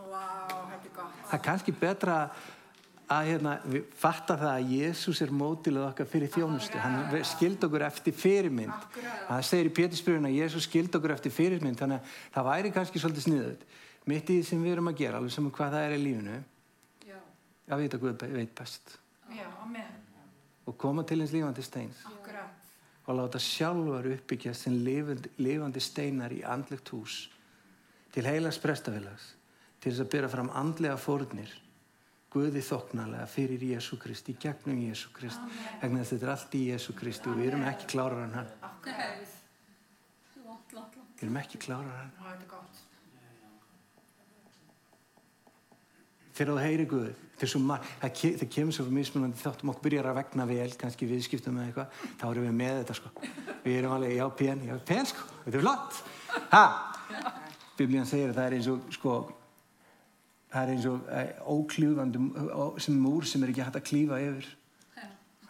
Gott. 0.98 1.18
Það 1.28 1.36
er 1.38 1.44
kannski 1.46 1.74
betra 1.76 2.14
að 2.24 2.46
hérna, 3.08 3.52
við 3.64 3.86
fatta 3.96 4.36
það 4.36 4.50
að 4.52 4.72
Jésús 4.76 5.22
er 5.24 5.30
mótilið 5.32 5.86
okkar 5.88 6.08
fyrir 6.12 6.32
þjónustu. 6.34 6.80
Hann 6.84 7.24
skild 7.24 7.64
okkur 7.64 7.86
eftir 7.88 8.14
fyrirmynd. 8.14 8.88
Það 9.30 9.44
segir 9.48 9.70
í 9.70 9.74
Pétursbyrjun 9.78 10.28
að 10.28 10.36
Jésús 10.42 10.68
skild 10.68 10.96
okkur 11.00 11.14
eftir 11.16 11.32
fyrirmynd, 11.32 11.80
þannig 11.80 12.02
að 12.02 12.18
það 12.36 12.48
væri 12.50 12.72
kannski 12.76 13.00
svolítið 13.00 13.26
sniðut. 13.30 13.64
Mitt 14.08 14.30
í 14.32 14.38
því 14.42 14.46
sem 14.50 14.64
við 14.64 14.74
erum 14.76 14.92
að 14.92 14.98
gera, 15.00 15.18
alveg 15.22 15.32
sem 15.36 15.48
hvað 15.52 15.72
það 15.78 15.86
er 15.88 15.96
í 15.96 16.02
lífinu, 16.04 16.36
Já, 17.08 17.18
að 17.76 17.82
vita 17.86 17.98
be- 17.98 18.28
veit 18.36 18.56
best. 18.56 18.98
já. 19.32 19.48
Og 20.68 20.76
koma 20.78 21.04
til 21.04 21.20
hins 21.22 21.32
lífandi 21.32 21.64
steins 21.64 22.02
Akkurat. 22.06 22.52
og 23.08 23.16
láta 23.16 23.40
sjálfur 23.40 24.04
uppbyggja 24.18 24.54
sem 24.54 24.74
lifandi 24.84 25.80
steinar 25.80 26.32
í 26.36 26.42
andlegt 26.44 26.90
hús 26.92 27.30
til 28.12 28.24
heilags 28.28 28.60
prestafélags 28.60 29.30
til 29.80 29.92
þess 29.94 30.02
að 30.04 30.10
byrja 30.12 30.30
fram 30.30 30.50
andlega 30.50 30.98
fórnir 30.98 31.54
Guði 32.34 32.62
þoknalega 32.66 33.28
fyrir 33.32 33.64
Jésu 33.70 33.98
Kristi, 34.02 34.36
gegnum 34.42 34.82
Jésu 34.84 35.14
Kristi. 35.16 35.62
Vegna 35.82 36.02
þess 36.02 36.12
að 36.12 36.18
þetta 36.18 36.28
er 36.28 36.34
allt 36.34 36.58
í 36.60 36.64
Jésu 36.72 36.98
Kristi 36.98 37.32
og 37.32 37.40
við 37.40 37.52
erum 37.54 37.68
ekki 37.70 37.88
klárar 37.94 38.26
en 38.26 38.36
hann. 38.42 38.52
Við 41.18 41.24
erum 41.24 41.40
ekki 41.42 41.62
klárar 41.64 41.94
en 41.94 41.98
hann. 42.02 42.14
Já, 42.18 42.28
þetta 42.28 42.44
er 42.44 42.52
gott. 42.52 42.84
þegar 46.38 46.54
þú 46.54 46.64
heyri 46.64 46.86
Guð 46.90 47.08
það, 47.38 48.44
kemur 48.54 48.76
svo 48.76 48.86
mismunandi 48.94 49.42
þáttum 49.42 49.72
okkur 49.74 49.86
byrjar 49.88 50.10
að 50.12 50.20
vegna 50.22 50.46
vel, 50.50 50.70
kannski 50.80 51.10
viðskiptum 51.10 51.58
með 51.58 51.68
eitthvað, 51.70 52.04
þá 52.18 52.26
erum 52.30 52.48
við 52.48 52.56
með 52.58 52.78
þetta 52.82 52.96
sko. 52.98 53.12
Við 53.64 53.78
erum 53.78 53.96
alveg, 53.98 54.14
já, 54.18 54.26
pen, 54.40 54.64
já, 54.66 54.76
pen 54.90 55.10
sko. 55.10 55.28
Þetta 55.46 55.60
er 55.60 55.66
flott, 55.66 56.00
ha? 56.54 56.64
Biblían 57.78 58.10
segir 58.10 58.32
að 58.32 58.40
það 58.40 58.48
er 58.48 58.58
eins 58.58 58.70
og 58.74 58.88
sko 58.96 59.18
það 60.52 60.62
er 60.64 60.72
eins 60.74 60.88
og 60.90 61.10
eh, 61.12 61.34
óklífandi 61.44 62.22
ó- 62.56 62.80
sem 62.82 62.96
múr 63.04 63.28
sem 63.28 63.44
er 63.44 63.52
ekki 63.52 63.66
hægt 63.66 63.80
að 63.82 63.88
klífa 63.90 64.22
yfir. 64.24 64.48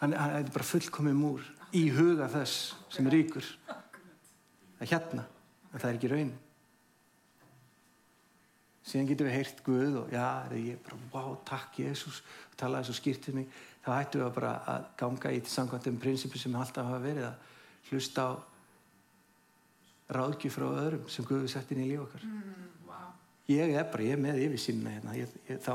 Hann, 0.00 0.14
er 0.14 0.50
bara 0.54 0.66
fullkomið 0.66 1.16
múr 1.18 1.46
í 1.76 1.88
huga 1.94 2.28
þess 2.32 2.74
sem 2.94 3.06
er 3.10 3.18
ríkur. 3.18 3.46
Það 3.68 4.84
er 4.86 4.92
hérna, 4.92 5.24
en 5.72 5.80
það 5.80 5.88
er 5.90 5.98
ekki 5.98 6.12
raun 6.12 6.36
síðan 8.88 9.08
getum 9.10 9.28
við 9.28 9.34
heyrt 9.36 9.58
Guð 9.66 9.96
og 10.02 10.12
já, 10.14 10.26
ég? 10.56 10.78
Bara, 10.86 10.98
wow, 11.12 11.34
takk 11.48 11.76
Jésús 11.82 12.22
og 12.48 12.54
talaði 12.60 12.88
svo 12.88 12.94
skýrt 12.96 13.26
til 13.26 13.34
mig. 13.36 13.50
Þá 13.84 13.90
hættum 13.98 14.22
við 14.24 14.30
bara 14.38 14.52
að 14.72 14.86
ganga 15.02 15.32
í 15.36 15.42
samkvæmt 15.44 15.90
um 15.90 15.98
prinsipi 16.00 16.40
sem 16.40 16.56
alltaf 16.56 16.88
hafa 16.88 17.02
verið 17.02 17.26
að 17.28 17.90
hlusta 17.90 18.24
á 18.24 18.30
ráðgjöf 20.16 20.56
frá 20.56 20.66
öðrum 20.70 21.04
sem 21.12 21.26
Guð 21.28 21.44
við 21.44 21.52
sett 21.52 21.72
inn 21.74 21.84
í 21.84 21.90
líf 21.90 22.06
okkar 22.06 22.24
ég 23.48 23.74
er 23.74 23.88
bara, 23.88 24.04
ég 24.04 24.14
er 24.16 24.22
með 24.22 24.42
yfirsýnina 24.44 24.92
hérna. 24.92 25.16
Þá, 25.64 25.72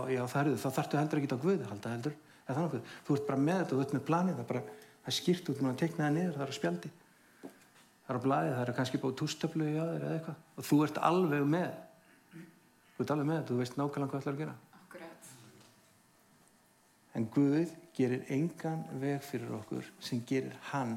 þá 0.62 0.70
þarftu 0.70 1.00
heldur 1.00 1.22
ekki 1.22 1.34
á 1.34 1.44
Guð 1.44 1.60
að 1.64 1.72
halda 1.72 1.94
heldur, 1.96 2.18
eða 2.44 2.58
þannig 2.58 2.76
að 2.78 2.98
þú 3.08 3.18
ert 3.18 3.30
bara 3.30 3.46
með 3.48 3.62
þetta 3.62 3.74
þú 3.74 3.86
ert 3.86 3.96
með 3.98 4.04
planið, 4.10 4.36
það 4.38 4.44
er 4.44 4.52
bara 4.52 4.64
það 5.04 5.10
er 5.12 5.18
skýrt 5.18 5.50
út, 5.52 5.64
maður 5.64 5.80
tekna 5.82 6.06
það 6.06 6.14
niður, 6.18 6.36
það 6.38 6.46
er 6.46 6.54
á 6.54 6.58
spjaldi. 6.60 6.92
Það 8.04 8.12
er 8.14 8.20
á 8.20 8.24
blaði, 8.24 8.52
það 8.54 8.62
er 8.64 8.76
kannski 8.78 9.00
búið 9.00 9.18
tústöflu 9.20 9.68
í 9.68 9.80
aður 9.80 10.06
eða 10.06 10.18
eitthvað. 10.18 10.44
Og 10.56 10.68
þú 10.68 10.80
ert 10.86 11.00
alveg 11.10 11.48
með. 11.54 11.74
Þú 12.94 13.04
ert 13.04 13.14
alveg 13.16 13.28
með 13.30 13.40
þetta, 13.40 13.50
þú 13.50 13.60
veist 13.60 13.80
nákvæmlega 13.80 14.12
hvað 14.14 14.24
það 14.24 14.32
er 14.32 14.38
að 14.38 14.44
gera. 14.44 14.56
Akkurat. 14.80 15.32
en 17.14 17.28
Guð 17.36 17.74
gerir 17.98 18.24
engan 18.34 18.86
veg 19.02 19.26
fyrir 19.28 19.52
okkur 19.60 19.92
sem 20.04 20.24
gerir 20.30 20.56
hann 20.72 20.96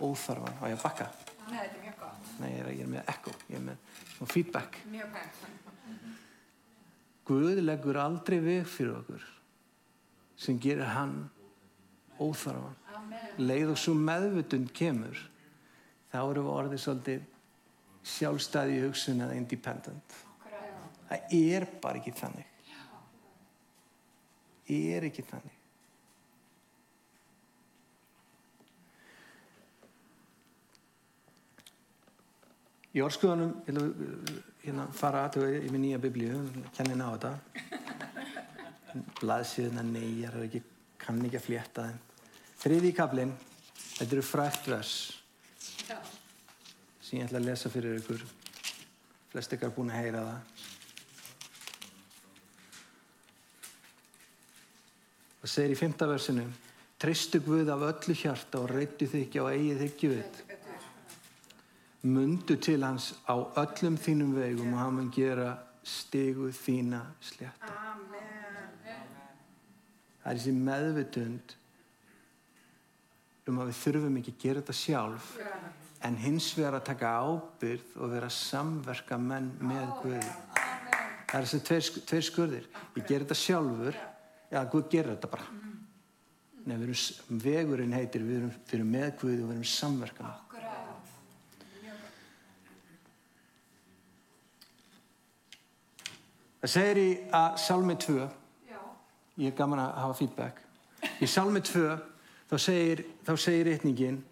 óþarfan. 0.00 0.58
Á 0.60 0.64
ég 0.70 0.78
að 0.78 0.82
bakka? 0.82 1.10
Nei, 1.46 1.60
þetta 1.60 1.76
er 1.76 1.84
mjög 1.84 2.00
gott. 2.00 2.32
nei, 2.40 2.50
ég 2.50 2.58
er, 2.64 2.72
ég 2.74 2.82
er 2.86 2.90
með 2.96 3.14
echo, 3.14 3.36
ég 3.52 3.60
er 3.60 3.64
með 3.70 4.34
feedback. 4.34 4.82
Mjög 4.90 5.14
gott. 5.14 5.65
Guð 7.26 7.60
leggur 7.64 7.98
aldrei 7.98 8.38
veg 8.42 8.68
fyrir 8.70 9.00
okkur 9.00 9.24
sem 10.36 10.58
gerir 10.60 10.92
hann 10.92 11.16
óþarfan. 12.20 12.76
Leið 13.40 13.72
og 13.72 13.80
svo 13.80 13.94
meðvutund 13.98 14.70
kemur 14.76 15.18
þá 16.12 16.18
erum 16.20 16.46
við 16.46 16.52
orðið 16.52 16.82
svolítið 16.84 17.26
sjálfstæði 18.06 18.78
í 18.78 18.82
hugsun 18.84 19.24
eða 19.26 19.36
independent. 19.40 20.16
Það 21.08 21.36
er 21.40 21.68
bara 21.82 22.00
ekki 22.00 22.14
þannig. 22.16 22.52
Er 24.76 25.06
ekki 25.06 25.24
þannig 25.26 25.65
í 32.96 33.02
orðskuðanum 33.04 33.50
að 33.68 33.90
hérna, 34.62 34.86
fara 34.96 35.26
að 35.28 35.58
í 35.60 35.68
minn 35.68 35.84
nýja 35.84 36.00
biblíu 36.00 36.38
kennin 36.76 37.04
á 37.04 37.12
þetta. 37.12 37.32
Blaðsíðuna 39.20 39.84
er 40.00 40.38
ekki 40.46 40.62
kann 41.02 41.20
ekki 41.26 41.36
að 41.38 41.44
flétta 41.44 41.84
þeim. 41.90 42.00
Þriði 42.62 42.92
kaplinn 42.96 43.34
þetta 43.98 44.16
eru 44.16 44.24
frækt 44.24 44.70
vers 44.72 44.94
sem 47.06 47.20
ég 47.20 47.28
ætla 47.28 47.38
að 47.38 47.50
lesa 47.50 47.70
fyrir 47.70 48.00
ykkur. 48.00 48.24
Flest 49.30 49.52
ykkar 49.54 49.74
búin 49.76 49.92
að 49.92 50.00
heyra 50.00 50.24
það. 50.24 50.64
Og 55.44 55.52
segir 55.52 55.76
í 55.76 55.78
fymta 55.78 56.08
versinu 56.10 56.48
treystu 56.98 57.44
Guð 57.44 57.68
af 57.70 57.84
öllu 57.92 58.16
hjarta 58.16 58.64
og 58.64 58.72
reyndu 58.72 59.06
þig 59.06 59.28
ekki 59.28 59.44
á 59.44 59.52
eigið 59.52 59.82
þykju 59.84 60.14
við 60.16 60.45
mundu 62.06 62.56
til 62.60 62.84
hans 62.84 63.12
á 63.26 63.34
öllum 63.34 63.96
þínum 63.98 64.34
vegum 64.36 64.74
og 64.74 64.80
hann 64.80 64.96
mun 64.98 65.12
gera 65.14 65.56
stigu 65.86 66.50
þína 66.54 67.02
slétta. 67.22 67.72
Það 70.22 70.32
er 70.32 70.38
þessi 70.40 70.54
meðvitund 70.58 71.56
um 73.46 73.60
að 73.62 73.70
við 73.70 73.82
þurfum 73.84 74.16
ekki 74.20 74.34
að 74.34 74.40
gera 74.42 74.62
þetta 74.62 74.76
sjálf 74.80 75.34
en 76.06 76.18
hins 76.20 76.48
vegar 76.58 76.78
að 76.78 76.88
taka 76.88 77.12
ábyrð 77.22 77.94
og 78.00 78.12
vera 78.14 78.30
samverka 78.32 79.18
menn 79.22 79.52
með 79.62 79.86
Guði. 80.02 80.32
Það 81.26 81.38
er 81.38 81.46
þessi 81.46 81.62
tveir, 81.68 81.86
tveir 82.10 82.26
skurðir. 82.26 82.66
Ég 82.96 83.06
ger 83.06 83.24
þetta 83.24 83.38
sjálfur. 83.38 84.00
Já, 84.50 84.60
Guð 84.70 84.90
gerir 84.90 85.14
þetta 85.14 85.30
bara. 85.30 85.46
Nei, 86.66 86.74
við 86.74 86.88
erum, 86.88 87.40
vegurinn 87.46 87.94
heitir 87.94 88.26
við 88.26 88.40
erum, 88.40 88.52
við 88.66 88.76
erum 88.80 88.92
með 88.94 89.08
Guði 89.22 89.38
og 89.38 89.48
við 89.48 89.56
erum 89.56 89.70
samverka 89.70 90.34
það 96.62 96.72
segir 96.72 97.00
í 97.02 97.08
að 97.36 97.58
Salmi 97.62 97.96
2 98.02 98.16
Já. 98.70 98.78
ég 99.38 99.52
er 99.52 99.56
gaman 99.58 99.82
að 99.84 99.92
hafa 100.02 100.14
feedback. 100.20 100.62
Í 101.22 101.26
Salmi 101.28 101.60
2 101.60 101.84
þá 102.50 102.56
segir, 102.58 103.04
þá 103.26 103.32
segir 103.38 103.66
reitningin 103.70 104.22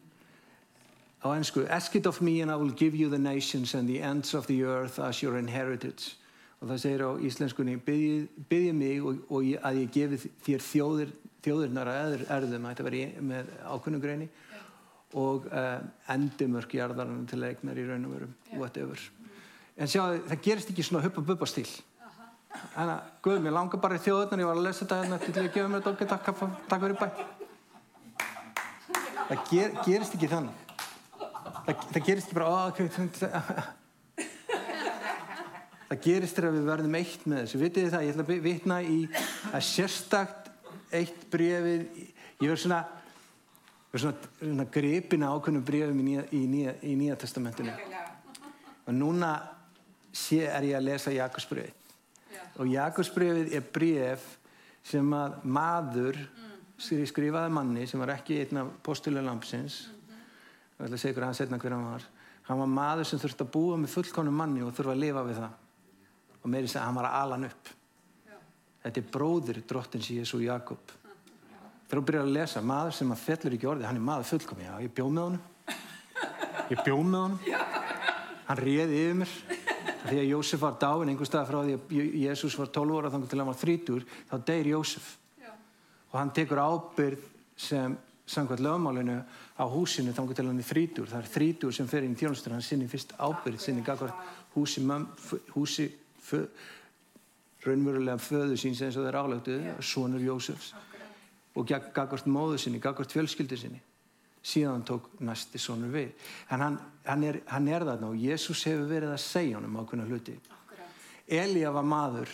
á 1.24 1.28
ennsku 1.34 1.64
Ask 1.70 1.94
it 1.96 2.06
of 2.06 2.20
me 2.20 2.40
and 2.42 2.50
I 2.50 2.56
will 2.56 2.70
give 2.72 2.94
you 2.94 3.08
the 3.08 3.18
nations 3.18 3.74
and 3.74 3.88
the 3.88 4.00
ends 4.02 4.34
of 4.34 4.46
the 4.46 4.62
earth 4.64 4.98
as 4.98 5.22
your 5.22 5.38
inheritance. 5.38 6.16
Og 6.62 6.68
það 6.70 6.78
segir 6.80 7.02
á 7.04 7.10
íslenskunni 7.20 7.76
byggja 7.84 8.72
mig 8.72 9.02
og, 9.04 9.18
og 9.28 9.42
ég, 9.44 9.58
að 9.60 9.82
ég 9.82 9.90
gefi 9.92 10.30
þér 10.46 10.62
þjóðir, 10.64 11.10
þjóðirnar 11.44 11.90
að 11.92 12.14
erðum. 12.32 12.68
Þetta 12.70 12.86
verið 12.86 13.02
í- 13.04 13.24
með 13.28 13.50
ákunnum 13.68 14.00
greini. 14.00 14.28
Og 15.14 15.44
uh, 15.52 15.82
endimörk 16.10 16.72
jarðarinn 16.74 17.26
til 17.30 17.42
eignar 17.46 17.78
í 17.78 17.84
raun 17.86 18.06
og 18.08 18.14
verum 18.16 18.32
whatever. 18.58 18.98
En 19.76 19.90
sjá 19.90 20.00
það 20.30 20.40
gerist 20.42 20.72
ekki 20.72 20.86
svona 20.86 21.04
huppa 21.04 21.22
buppa 21.22 21.46
stíl 21.50 21.68
Þannig 22.54 22.92
að, 22.94 23.06
guð, 23.23 23.38
mér 23.42 23.54
langar 23.54 23.80
bara 23.82 23.96
í 23.99 24.02
þjóðurnar, 24.02 24.40
ég 24.42 24.49
var 24.49 24.58
að 24.58 24.66
lesa 24.66 24.82
þetta 24.82 24.96
hérna 25.00 25.18
til 25.23 25.32
að 25.40 25.49
gefa 25.54 25.70
mér 25.70 25.82
þetta 25.84 26.06
takk, 26.11 26.25
takk 26.70 26.82
fyrir 26.84 26.99
bæ. 26.99 27.06
Það 29.25 29.38
ger, 29.50 29.76
gerist 29.87 30.16
ekki 30.16 30.30
þannig. 30.30 30.56
Það, 31.64 31.84
það 31.94 32.02
gerist 32.08 32.26
ekki 32.28 32.38
bara, 32.38 32.50
ó, 32.50 32.54
ok, 32.70 32.78
það 35.88 36.02
gerist 36.06 36.40
þegar 36.40 36.56
við 36.56 36.66
verðum 36.70 36.99
eitt 36.99 37.23
með 37.30 37.38
þessu. 37.44 37.61
Vitið 37.62 37.87
þið 37.87 37.94
það, 37.94 38.04
ég 38.06 38.12
ætla 38.14 38.26
að 38.26 38.44
vitna 38.49 38.80
í 38.82 38.99
að 39.50 39.62
sérstakt 39.68 40.50
eitt 40.94 41.20
brefið, 41.32 41.87
ég 42.42 42.49
verð 42.49 42.64
svona, 42.64 42.82
svona, 43.94 44.32
svona 44.40 44.68
gripina 44.75 45.30
ákveðnum 45.34 45.66
brefum 45.70 46.02
í 46.02 46.18
í 46.34 46.42
í 46.90 46.99
nýja 46.99 47.18
testamentinu. 47.23 47.75
Og 48.84 48.92
núna 48.94 49.32
sé 50.14 50.44
er 50.46 50.68
ég 50.68 50.78
að 50.78 50.87
lesa 50.90 51.14
Jakobsbrefið 51.14 51.83
og 52.58 52.70
Jakobsbrefið 52.70 53.54
er 53.58 53.64
bref 53.74 54.24
sem 54.84 55.12
að 55.16 55.38
maður 55.44 56.18
skri- 56.78 57.06
skrifaði 57.08 57.52
manni 57.56 57.86
sem 57.88 58.00
var 58.02 58.14
ekki 58.16 58.40
einn 58.44 58.60
af 58.62 58.72
postulega 58.84 59.24
lampsins 59.26 59.78
og 59.88 60.84
ég 60.84 60.88
ætla 60.88 60.96
að 60.96 61.00
segja 61.02 61.14
ykkur 61.14 61.24
að 61.24 61.30
hann 61.32 61.38
setna 61.40 61.58
hver 61.62 61.76
hann 61.76 61.88
var 61.92 62.04
Hann 62.44 62.58
var 62.60 62.68
maður 62.68 63.06
sem 63.08 63.18
þurfti 63.22 63.40
að 63.40 63.52
búa 63.54 63.76
með 63.80 63.92
fullkonum 63.94 64.34
manni 64.36 64.60
og 64.60 64.74
þurfa 64.76 64.92
að 64.92 64.98
lifa 65.00 65.22
við 65.24 65.38
það. 65.38 65.52
Og 66.42 66.50
meiri 66.52 66.68
segja 66.68 66.82
að 66.82 66.88
hann 66.90 66.98
var 66.98 67.06
að 67.08 67.14
ala 67.22 67.38
hann 67.38 67.46
upp. 67.48 67.70
Þetta 68.84 69.00
er 69.00 69.06
bróðir 69.14 69.60
drottins 69.64 70.10
Jésu 70.12 70.40
Jakob. 70.44 70.92
Þegar 71.88 72.02
þú 72.02 72.02
byrjar 72.10 72.26
að 72.26 72.34
lesa, 72.36 72.60
maður 72.60 72.92
sem 72.98 73.14
að 73.16 73.22
fellur 73.22 73.56
ekki 73.56 73.70
orði, 73.70 73.86
hann 73.88 73.96
er 73.96 74.04
maður 74.10 74.28
fullkomi. 74.34 74.66
Já, 74.68 74.74
ég 74.84 74.92
bjóð 74.92 75.14
með 75.16 75.24
honum. 75.24 75.40
Ég 76.74 76.84
bjóð 76.84 77.02
með 77.14 77.20
honum. 77.22 77.40
Hann 78.50 78.60
réði 78.60 79.00
yfir 79.06 79.18
mér. 79.22 79.34
Því 80.04 80.18
að 80.20 80.28
Jósef 80.28 80.61
var 80.61 80.75
dáin 80.80 81.08
einhver 81.08 81.28
stað 81.28 81.46
frá 81.49 81.61
því 81.64 81.76
að 81.76 82.16
Jésús 82.20 82.56
var 82.61 82.68
12 82.73 82.96
óra 82.99 83.11
þannig 83.12 83.30
til 83.30 83.38
hann 83.40 83.49
var 83.49 83.61
30, 83.61 84.02
þá 84.28 84.34
deyr 84.50 84.68
Jósef. 84.75 85.06
Og 86.12 86.18
hann 86.20 86.32
tekur 86.37 86.61
ábyrð 86.61 87.23
sem 87.56 87.96
samkvæmt 88.28 88.64
lögmálinu 88.64 89.16
á 89.56 89.64
húsinu 89.64 90.12
þannig 90.12 90.37
til 90.37 90.46
hann 90.50 90.61
er 90.61 90.68
30. 90.68 91.08
Það 91.08 91.23
er 91.23 91.32
30 91.38 91.73
sem 91.78 91.88
fer 91.88 92.04
inn 92.04 92.12
í 92.12 92.20
þjónustur, 92.20 92.52
hann 92.52 92.64
sinni 92.64 92.88
fyrst 92.90 93.16
ábyrð, 93.16 93.58
sinni 93.64 93.84
gagvart 93.87 94.28
húsi, 94.54 94.84
húsi 95.56 95.88
fö, 96.20 96.44
raunverulega 97.64 98.20
föðu 98.20 98.61
síns 98.61 98.84
eins 98.84 99.00
og 99.00 99.08
þeir 99.08 99.20
álögtu, 99.25 99.58
sonur 99.80 100.20
Jósefs. 100.20 100.75
Og 101.56 101.68
gagvart 101.70 102.28
móðu 102.28 102.61
sinni, 102.61 102.82
gagvart 102.82 103.12
fjölskyldu 103.12 103.56
sinni 103.56 103.80
síðan 104.44 104.84
tók 104.84 105.08
næsti 105.24 105.58
sonur 105.58 105.92
við. 105.94 106.12
En 106.52 106.60
hann, 106.60 106.78
hann, 107.06 107.24
er, 107.24 107.40
hann 107.48 107.68
er 107.68 107.86
þarna 107.88 108.12
og 108.12 108.20
Jésús 108.20 108.64
hefur 108.68 108.88
verið 108.90 109.14
að 109.14 109.22
segja 109.24 109.58
honum 109.58 109.80
ákveðna 109.80 110.08
hluti. 110.10 110.36
Elíja 111.24 111.72
var 111.72 111.86
maður 111.88 112.32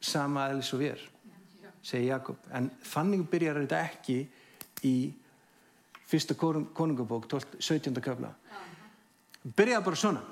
sama 0.00 0.46
eðlis 0.52 0.74
og 0.76 0.84
við 0.84 1.06
segi 1.88 2.08
Jakob, 2.10 2.42
en 2.52 2.68
þannig 2.84 3.24
byrjar 3.30 3.62
þetta 3.62 3.78
ekki 3.86 4.18
í 4.84 4.96
fyrsta 6.08 6.34
konungabók 6.38 7.28
12, 7.30 7.58
17. 7.62 8.02
köfla 8.04 8.32
byrjaði 9.56 9.84
bara 9.84 9.98
svona. 9.98 10.24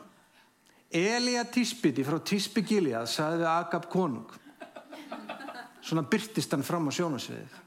Elíja 0.91 1.45
Tíspiti 1.51 2.05
frá 2.07 2.19
Tíspi 2.23 2.63
Gilead 2.67 3.09
sagði 3.11 3.43
við 3.43 3.49
Agab 3.51 3.89
konung. 3.91 4.35
Svona 5.87 6.07
byrtist 6.11 6.53
hann 6.55 6.67
fram 6.67 6.89
á 6.91 6.93
sjónasviðið 6.95 7.63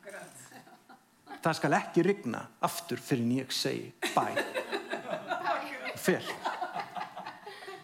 það 1.44 1.60
skal 1.60 1.76
ekki 1.80 2.06
rigna 2.06 2.46
aftur 2.66 3.02
fyrir 3.04 3.26
en 3.26 3.36
ég 3.40 3.54
segi 3.56 3.92
bæ 4.16 4.26
fyrr 6.00 6.32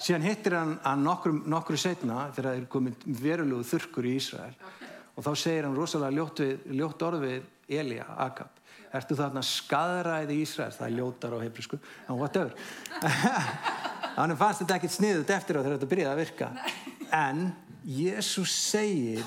síðan 0.05 0.27
hittir 0.27 0.55
hann 0.57 0.75
að 0.85 1.01
nokkru, 1.01 1.33
nokkru 1.49 1.77
setna 1.79 2.27
þegar 2.35 2.51
það 2.51 2.59
er 2.59 2.67
komið 2.75 3.07
verulegu 3.21 3.65
þurkur 3.71 4.07
í 4.09 4.15
Ísrael 4.19 4.53
og 5.15 5.23
þá 5.25 5.31
segir 5.39 5.65
hann 5.65 5.77
rosalega 5.77 6.17
ljótt, 6.19 6.43
við, 6.43 6.67
ljótt 6.75 7.05
orð 7.07 7.23
við 7.23 7.77
Elíja, 7.79 8.05
Agab. 8.21 8.59
Ertu 8.95 9.15
þarna 9.17 9.41
skadræði 9.43 10.35
í 10.37 10.43
Ísrael? 10.45 10.73
Það 10.75 10.87
er 10.87 10.97
ljótar 10.99 11.33
á 11.33 11.39
hefrisku 11.41 11.79
en 11.79 12.19
whatever. 12.19 12.53
Hann 14.15 14.35
fannst 14.39 14.61
þetta 14.61 14.77
ekkert 14.77 14.95
sniðut 14.95 15.33
eftir 15.35 15.57
á 15.57 15.63
þegar 15.63 15.73
þetta 15.75 15.89
byrjaði 15.91 16.13
að 16.13 16.21
virka. 16.21 16.51
En 17.15 17.41
Jésús 17.83 18.53
segir 18.53 19.25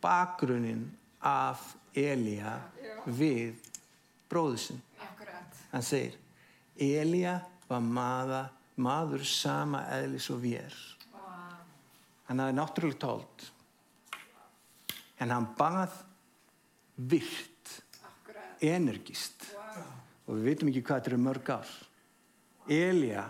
bakgrunin 0.00 0.86
af 1.20 1.74
Elíja 1.92 2.54
við 3.06 3.58
bróðusinn 4.30 4.80
hann 5.70 5.86
segir 5.86 6.16
Elíja 6.80 7.36
var 7.68 7.82
maða, 7.84 8.44
maður 8.80 9.24
sama 9.28 9.84
eðlis 9.94 10.30
og 10.32 10.40
við 10.42 10.76
hann 12.28 12.42
hafði 12.42 12.56
náttúrulega 12.56 13.02
tólt 13.04 13.50
en 15.20 15.34
hann 15.34 15.50
bað 15.58 15.98
virt 17.10 17.74
energist 18.64 19.50
og 20.26 20.38
við 20.38 20.48
veitum 20.50 20.70
ekki 20.70 20.82
hvað 20.84 21.00
þetta 21.00 21.10
eru 21.10 21.20
mörg 21.24 21.52
ár. 21.56 21.70
Elíja 22.70 23.24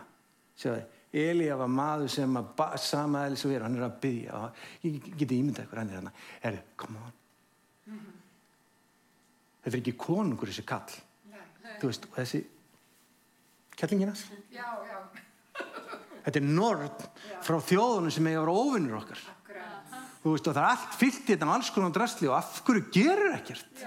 Elíja 1.11 1.57
var 1.59 1.71
maður 1.73 2.13
sem 2.13 2.37
að 2.39 2.65
sama 2.85 3.25
eðlis 3.27 3.45
og 3.47 3.55
við 3.55 3.65
hann 3.65 3.79
er 3.79 3.87
að 3.89 4.01
byggja 4.05 4.43
ég 4.85 5.13
geti 5.17 5.41
ímyndað 5.41 5.65
eitthvað 5.65 5.81
hann 5.81 5.93
er 5.95 6.03
hann 6.03 6.13
er, 6.53 6.65
come 6.79 7.07
on 7.07 8.20
þetta 9.61 9.75
er 9.77 9.81
ekki 9.81 9.97
konungur 10.01 10.51
þessi 10.51 10.67
kall. 10.69 10.97
Þú 11.81 11.91
veist, 11.91 12.07
og 12.11 12.17
þessi 12.19 12.41
kellinginas 13.81 14.27
Já, 14.53 14.67
já. 14.85 14.99
þetta 16.27 16.41
er 16.41 16.49
nord 16.49 17.05
frá 17.47 17.57
þjóðunum 17.65 18.13
sem 18.13 18.27
eiga 18.29 18.43
að 18.43 18.49
vera 18.49 18.65
óvinnur 18.65 18.99
okkar. 19.01 19.23
Þú 20.21 20.35
veist, 20.35 20.51
og 20.51 20.57
það 20.57 20.63
er 20.63 20.71
allt 20.75 20.97
fyllt 21.01 21.23
í 21.23 21.33
þetta 21.33 21.51
alls 21.55 21.71
konar 21.73 21.95
drasli 21.97 22.29
og 22.29 22.37
af 22.37 22.61
hverju 22.67 22.83
gerur 22.93 23.37
ekkert? 23.39 23.85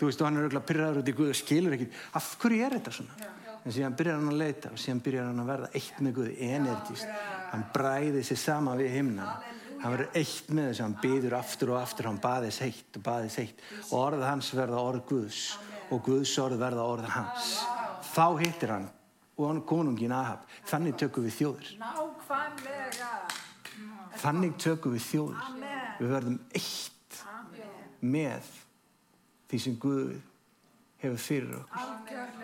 Þú 0.00 0.08
veist, 0.08 0.22
og 0.22 0.26
hann 0.26 0.38
er 0.38 0.46
auðvitað 0.46 0.68
pyrraður 0.70 1.00
út 1.02 1.10
í 1.12 1.16
Guð 1.18 1.32
og 1.34 1.38
skilur 1.38 1.76
ekkert, 1.76 1.98
af 2.18 2.30
hverju 2.40 2.64
er 2.66 2.76
þetta 2.78 2.94
svona? 2.96 3.28
En 3.62 3.74
síðan 3.76 3.98
byrjar 3.98 4.16
hann 4.18 4.32
að 4.32 4.40
leita 4.40 4.72
og 4.72 4.80
síðan 4.80 5.02
byrjar 5.04 5.28
hann 5.28 5.42
að 5.42 5.50
verða 5.52 5.68
eitt 5.78 6.00
með 6.02 6.16
Guð, 6.16 6.30
energist 6.48 7.12
hann 7.52 7.66
bræði 7.74 8.24
sér 8.26 8.40
sama 8.40 8.78
við 8.80 8.96
himnan 8.96 9.44
hann 9.82 9.94
verður 9.96 10.16
eitt 10.18 10.50
með 10.54 10.68
þess 10.70 10.80
að 10.80 10.86
hann 10.86 10.96
byður 11.02 11.36
aftur 11.38 11.72
og 11.74 11.78
aftur, 11.80 12.08
hann 12.08 12.22
baðis 12.22 12.58
heitt 12.62 12.98
og 12.98 13.04
baðis 13.06 13.38
heitt. 13.42 13.62
Og 13.90 13.94
orð 13.98 14.24
hans 14.26 14.50
verða 14.54 14.82
orð 14.82 15.04
Guðs 15.10 15.42
og 15.92 16.02
Guðs 16.06 16.34
orð 16.42 16.60
verða 16.62 16.88
orð 16.88 17.08
hans. 17.12 17.52
Þá 18.12 18.26
hittir 18.40 18.74
hann 18.76 18.88
og 19.36 19.46
hann 19.48 19.62
konungin 19.66 20.14
Ahab. 20.14 20.46
Þannig 20.70 20.98
tökum 21.00 21.26
við 21.26 21.54
Nákvæmlega. 21.80 23.12
þannig 24.22 24.58
tökum 24.60 24.92
við 24.94 25.06
þjóðir. 25.08 25.46
Við 25.98 26.12
verðum 26.12 26.38
eitt 26.54 27.22
með 28.02 28.52
því 29.50 29.62
sem 29.66 29.78
Guð 29.80 30.20
hefur 31.02 31.18
fyrir 31.18 31.56
okkur. 31.58 32.41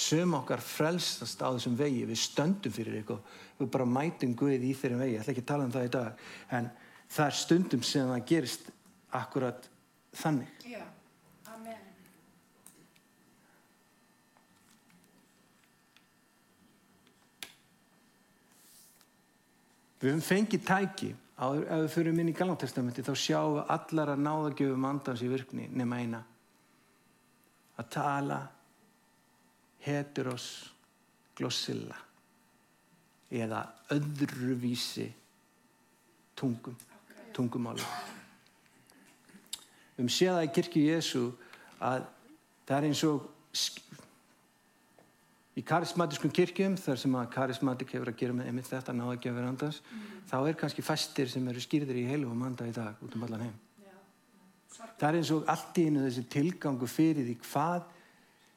Sum 0.00 0.32
okkar 0.38 0.62
frelsast 0.64 1.42
á 1.44 1.52
þessum 1.52 1.74
vegi, 1.76 2.06
við 2.08 2.20
stöndum 2.22 2.72
fyrir 2.72 3.02
ykkur, 3.02 3.18
við 3.58 3.68
bara 3.74 3.84
mætum 3.84 4.32
Guð 4.38 4.62
í 4.64 4.72
þeirri 4.72 5.00
vegi, 5.02 5.16
ég 5.16 5.20
ætla 5.20 5.34
ekki 5.34 5.42
að 5.44 5.50
tala 5.50 5.66
um 5.66 5.72
það 5.74 5.88
í 5.88 5.90
dag, 5.96 6.22
en 6.56 6.68
það 7.10 7.26
er 7.26 7.36
stundum 7.36 7.82
sem 7.84 8.08
það 8.08 8.22
gerist 8.30 8.70
akkurat 9.18 9.66
þannig. 10.16 10.54
Já. 10.70 10.84
Amen. 11.52 11.82
Við 20.00 20.14
höfum 20.14 20.22
fengið 20.24 20.64
tæki, 20.70 21.10
ef 21.40 21.82
við 21.82 21.90
fyrir 21.92 22.22
inn 22.22 22.32
í 22.32 22.38
Galantestamenti, 22.38 23.04
þá 23.04 23.12
sjáum 23.26 23.58
við 23.58 23.74
allar 23.76 24.14
að 24.14 24.24
náðagjöfum 24.24 24.88
andans 24.94 25.26
í 25.26 25.28
virkni 25.28 25.68
nema 25.74 26.00
eina. 26.00 26.22
Að 27.76 27.92
tala 27.98 28.40
heteros 29.84 30.46
glossilla 31.38 31.96
eða 33.30 33.62
öðruvísi 33.94 35.06
tungum, 36.36 36.76
tungumáli. 37.36 37.84
Við 39.96 40.02
höfum 40.02 40.12
séð 40.12 40.36
það 40.36 40.46
í 40.46 40.52
kirkju 40.56 40.82
Jésu 40.88 41.24
að 41.80 42.06
það 42.66 42.76
er 42.78 42.88
eins 42.88 43.04
og 43.06 43.28
í 45.60 45.64
karismatískum 45.66 46.32
kirkjum 46.32 46.76
þar 46.80 47.00
sem 47.02 47.16
að 47.18 47.30
karismatik 47.34 47.92
hefur 47.94 48.12
að 48.12 48.20
gera 48.20 48.36
með 48.36 48.50
einmitt 48.50 48.70
þetta 48.70 48.94
náða 48.96 49.16
ekki 49.16 49.30
að 49.30 49.38
vera 49.40 49.50
andans 49.52 49.80
þá 50.30 50.36
er 50.40 50.58
kannski 50.60 50.84
fæstir 50.86 51.30
sem 51.30 51.48
eru 51.50 51.62
skýrðir 51.62 51.98
í 52.00 52.06
heilu 52.08 52.30
og 52.30 52.38
manda 52.38 52.68
í 52.68 52.74
dag 52.74 53.00
út 53.04 53.16
um 53.18 53.26
allan 53.26 53.48
heim 53.48 53.56
það 55.00 55.08
er 55.08 55.18
eins 55.18 55.32
og 55.34 55.50
allt 55.50 55.80
í 55.80 55.86
einu 55.88 56.04
þessi 56.06 56.24
tilgangu 56.32 56.88
fyrir 56.90 57.26
því 57.26 57.36
hvað 57.48 57.88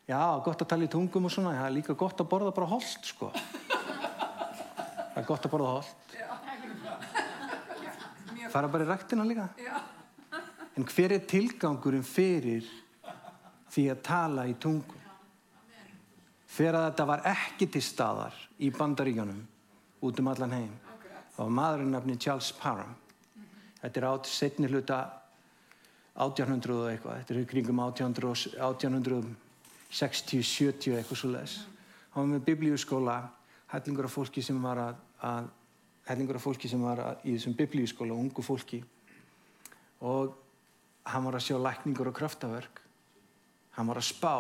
já, 0.08 0.22
gott 0.46 0.64
að 0.64 0.70
tala 0.74 0.88
í 0.88 0.92
tungum 0.92 1.28
og 1.30 1.34
svona. 1.34 1.56
Það 1.58 1.68
er 1.68 1.76
líka 1.78 1.96
gott 1.98 2.22
að 2.22 2.30
borða 2.32 2.54
bara 2.56 2.72
holt 2.72 3.10
sko. 3.10 3.32
Það 5.14 5.20
er 5.22 5.28
gott 5.30 5.46
að 5.48 5.54
borða 5.54 5.76
holt. 5.78 6.00
Fara 8.54 8.70
bara 8.70 8.86
í 8.86 8.90
ræktina 8.90 9.26
líka. 9.26 9.48
En 10.78 10.86
hver 10.90 11.14
er 11.16 11.26
tilgangurinn 11.30 12.06
fyrir 12.06 12.66
því 13.74 13.88
að 13.94 14.04
tala 14.06 14.46
í 14.50 14.56
tungum? 14.62 15.00
Þegar 16.54 16.78
að 16.78 16.88
þetta 16.88 17.06
var 17.10 17.24
ekki 17.32 17.68
til 17.74 17.82
staðar 17.82 18.36
í 18.62 18.70
bandaríkjónum 18.74 19.40
út 20.06 20.20
um 20.22 20.30
allan 20.30 20.54
heim 20.54 20.74
þá 21.34 21.40
var 21.40 21.56
maðurinn 21.58 21.96
nafni 21.96 22.18
Charles 22.22 22.52
Parham. 22.60 22.94
Þetta 23.82 24.00
er 24.00 24.08
át 24.10 24.30
setni 24.30 24.70
hluta 24.70 25.00
1800 26.14 26.76
og 26.78 26.92
eitthvað 26.92 27.24
þetta 27.24 27.34
er 27.40 27.48
kringum 27.50 27.82
1800 27.82 29.32
1860, 29.94 30.42
70 30.42 30.98
eitthvað 30.98 31.22
svo 31.22 31.30
hann 32.14 32.28
var 32.28 32.32
með 32.36 32.46
biblíuskóla 32.48 33.18
hellingur 33.74 34.06
af 34.06 34.14
fólki 34.14 34.42
sem 34.46 34.58
var 34.62 34.82
að, 34.82 34.98
að 35.26 35.48
hellingur 36.10 36.38
af 36.38 36.46
fólki 36.46 36.70
sem 36.70 36.82
var 36.84 37.02
að, 37.02 37.24
í 37.26 37.36
þessum 37.38 37.56
biblíuskóla 37.58 38.18
ungu 38.18 38.46
fólki. 38.46 38.84
Og 40.06 40.36
hann 41.10 41.26
var 41.26 41.40
að 41.40 41.48
sjá 41.48 41.58
lækningur 41.58 42.12
og 42.12 42.18
kraftaverk. 42.18 42.84
Hann 43.78 43.90
var 43.90 44.02
að 44.02 44.10
spá. 44.12 44.36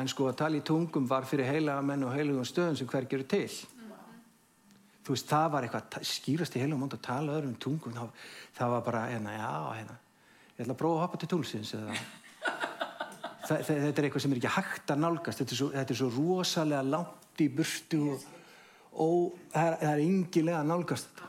En 0.00 0.08
sko 0.08 0.30
að 0.30 0.38
tala 0.40 0.60
í 0.60 0.64
tungum 0.64 1.08
var 1.10 1.26
fyrir 1.28 1.50
heilaga 1.50 1.82
menn 1.84 2.06
og 2.06 2.14
heilugum 2.14 2.46
stöðum 2.48 2.78
sem 2.78 2.88
hver 2.88 3.08
gerur 3.10 3.28
til. 3.28 3.50
Þú 5.04 5.16
veist 5.16 5.28
það 5.28 5.48
var 5.52 5.66
eitthvað 5.66 6.06
skýrast 6.06 6.56
í 6.56 6.62
heilugum 6.62 6.86
mund 6.86 6.96
að 6.96 7.04
tala 7.04 7.36
öðrum 7.36 7.58
tungum. 7.60 7.98
Það, 8.56 8.72
var 8.76 8.86
bara 8.86 9.04
hérna 9.10 9.36
já 9.36 9.52
hérna. 9.80 9.98
Ég 10.54 10.64
ætla 10.64 10.76
að 10.76 10.80
prófa 10.80 11.00
að 11.00 11.04
hoppa 11.04 11.20
til 11.20 11.30
tunglisins 11.34 11.74
eða 11.76 11.98
þetta 13.50 13.90
er 13.90 14.06
eitthvað 14.08 14.24
sem 14.24 14.34
er 14.34 14.40
ekki 14.40 14.54
hægt 14.56 14.92
að 14.94 15.02
nálgast. 15.04 15.42
Þetta 15.42 15.56
er 15.56 15.60
svo, 15.60 15.70
þetta 15.74 15.94
er 15.94 16.00
svo 16.00 16.10
rosalega 16.14 16.84
langt 16.86 17.42
í 17.42 17.48
burtu 17.56 18.00
og, 18.14 18.28
og 19.06 19.42
það 19.52 19.66
er, 19.66 19.76
það 19.82 19.92
er 19.92 20.04
engilega 20.06 20.62
að 20.62 20.70
nálgast 20.70 21.26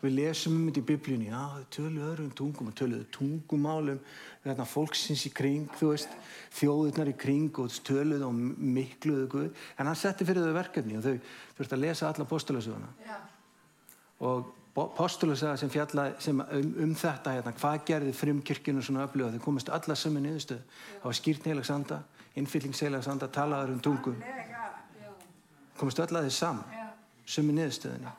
við 0.00 0.14
lesum 0.16 0.54
um 0.56 0.68
þetta 0.68 0.80
í 0.80 0.88
biblíunni. 0.88 1.28
Já, 1.28 1.64
töluðu 1.76 2.06
öðrum 2.08 2.30
tungum 2.36 2.70
og 2.70 2.76
töluðu 2.78 3.06
tungumálum 3.12 3.98
þarna 4.44 4.64
fólksins 4.68 5.26
í 5.28 5.32
kring 5.36 5.68
þú 5.76 5.90
veist, 5.92 6.14
þjóðurnar 6.56 7.10
í 7.12 7.16
kring 7.20 7.58
og 7.60 7.74
töluðu 7.84 8.28
og 8.30 8.38
mikluðu 8.78 9.26
Guð 9.34 9.50
en 9.50 9.90
hann 9.90 9.98
setti 9.98 10.24
fyrir 10.28 10.46
þau 10.46 10.56
verkefni 10.56 10.96
og 10.96 11.04
þau 11.04 11.18
þurfti 11.58 11.76
að 11.76 11.84
lesa 11.84 12.08
alla 12.08 12.28
postulasöguna 12.30 13.18
og 14.24 14.48
postulasöga 14.74 15.56
sem 15.58 15.70
fjalla 15.70 16.06
sem 16.22 16.40
um, 16.40 16.72
um 16.84 16.94
þetta 16.94 17.34
hérna, 17.34 17.52
hvað 17.58 17.84
gerði 17.90 18.14
frimkirkjunu 18.14 18.82
svona 18.86 19.04
öflug 19.08 19.34
þau 19.34 19.44
komist 19.44 19.72
alla 19.74 19.96
sömu 19.98 20.22
niðurstöð 20.22 20.62
það 20.86 21.08
var 21.08 21.18
skýrt 21.18 21.50
heilagsanda, 21.50 22.02
innfylling 22.38 22.76
heilagsanda 22.78 23.28
talaður 23.34 23.74
um 23.74 23.84
tungum 23.84 24.18
komist 25.80 26.00
alla 26.00 26.22
þau 26.26 26.34
saman 26.38 26.82
sömu 27.26 27.56
niðurstöðinni 27.58 28.14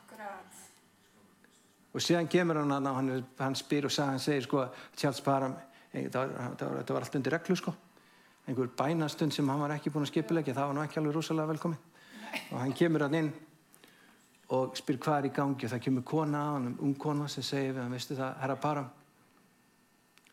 og 1.92 2.00
síðan 2.00 2.28
kemur 2.30 2.60
hann 2.62 2.72
að 2.72 2.88
hann, 2.96 3.12
hann 3.38 3.56
spyr 3.58 3.86
og 3.88 3.94
hann 4.00 4.20
segir 4.22 4.46
sko 4.46 4.66
Charles 4.96 5.20
Parham, 5.24 5.56
þetta 5.92 6.22
var, 6.22 6.52
var, 6.60 6.84
var 6.88 7.04
allt 7.04 7.16
undir 7.18 7.34
reglu 7.36 7.56
sko. 7.58 7.74
Einhver 8.48 8.70
bænastund 8.76 9.34
sem 9.34 9.48
hann 9.48 9.60
var 9.60 9.76
ekki 9.76 9.92
búin 9.92 10.06
að 10.06 10.14
skipilegja 10.14 10.56
það 10.56 10.70
var 10.70 10.78
nú 10.78 10.84
ekki 10.86 11.00
alveg 11.00 11.16
rosalega 11.16 11.52
velkomin 11.52 11.78
og 12.50 12.56
hann 12.58 12.72
kemur 12.74 13.04
hann 13.04 13.18
inn 13.18 13.28
og 14.52 14.76
spyr 14.76 14.98
hvað 15.00 15.18
er 15.18 15.28
í 15.30 15.36
gangi. 15.36 15.66
Og 15.66 15.72
það 15.72 15.84
kemur 15.86 16.04
kona 16.06 16.42
á 16.44 16.50
hann, 16.54 16.74
ung 16.80 16.98
kona 16.98 17.28
sem 17.32 17.44
segir 17.46 17.72
við 17.76 17.84
hann, 17.84 17.94
veistu 17.96 18.18
það, 18.18 18.36
herra 18.42 18.58
Parham 18.60 18.90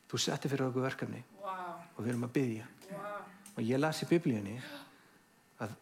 þú 0.10 0.20
setti 0.22 0.50
fyrir 0.50 0.70
okkur 0.70 0.86
verkefni 0.88 1.22
wow. 1.44 1.78
og 1.96 2.02
við 2.02 2.12
erum 2.14 2.26
að 2.26 2.36
byggja 2.38 2.68
wow. 2.90 3.18
og 3.56 3.62
ég 3.66 3.82
las 3.82 4.02
í 4.04 4.10
biblíunni 4.10 4.56
að 5.62 5.76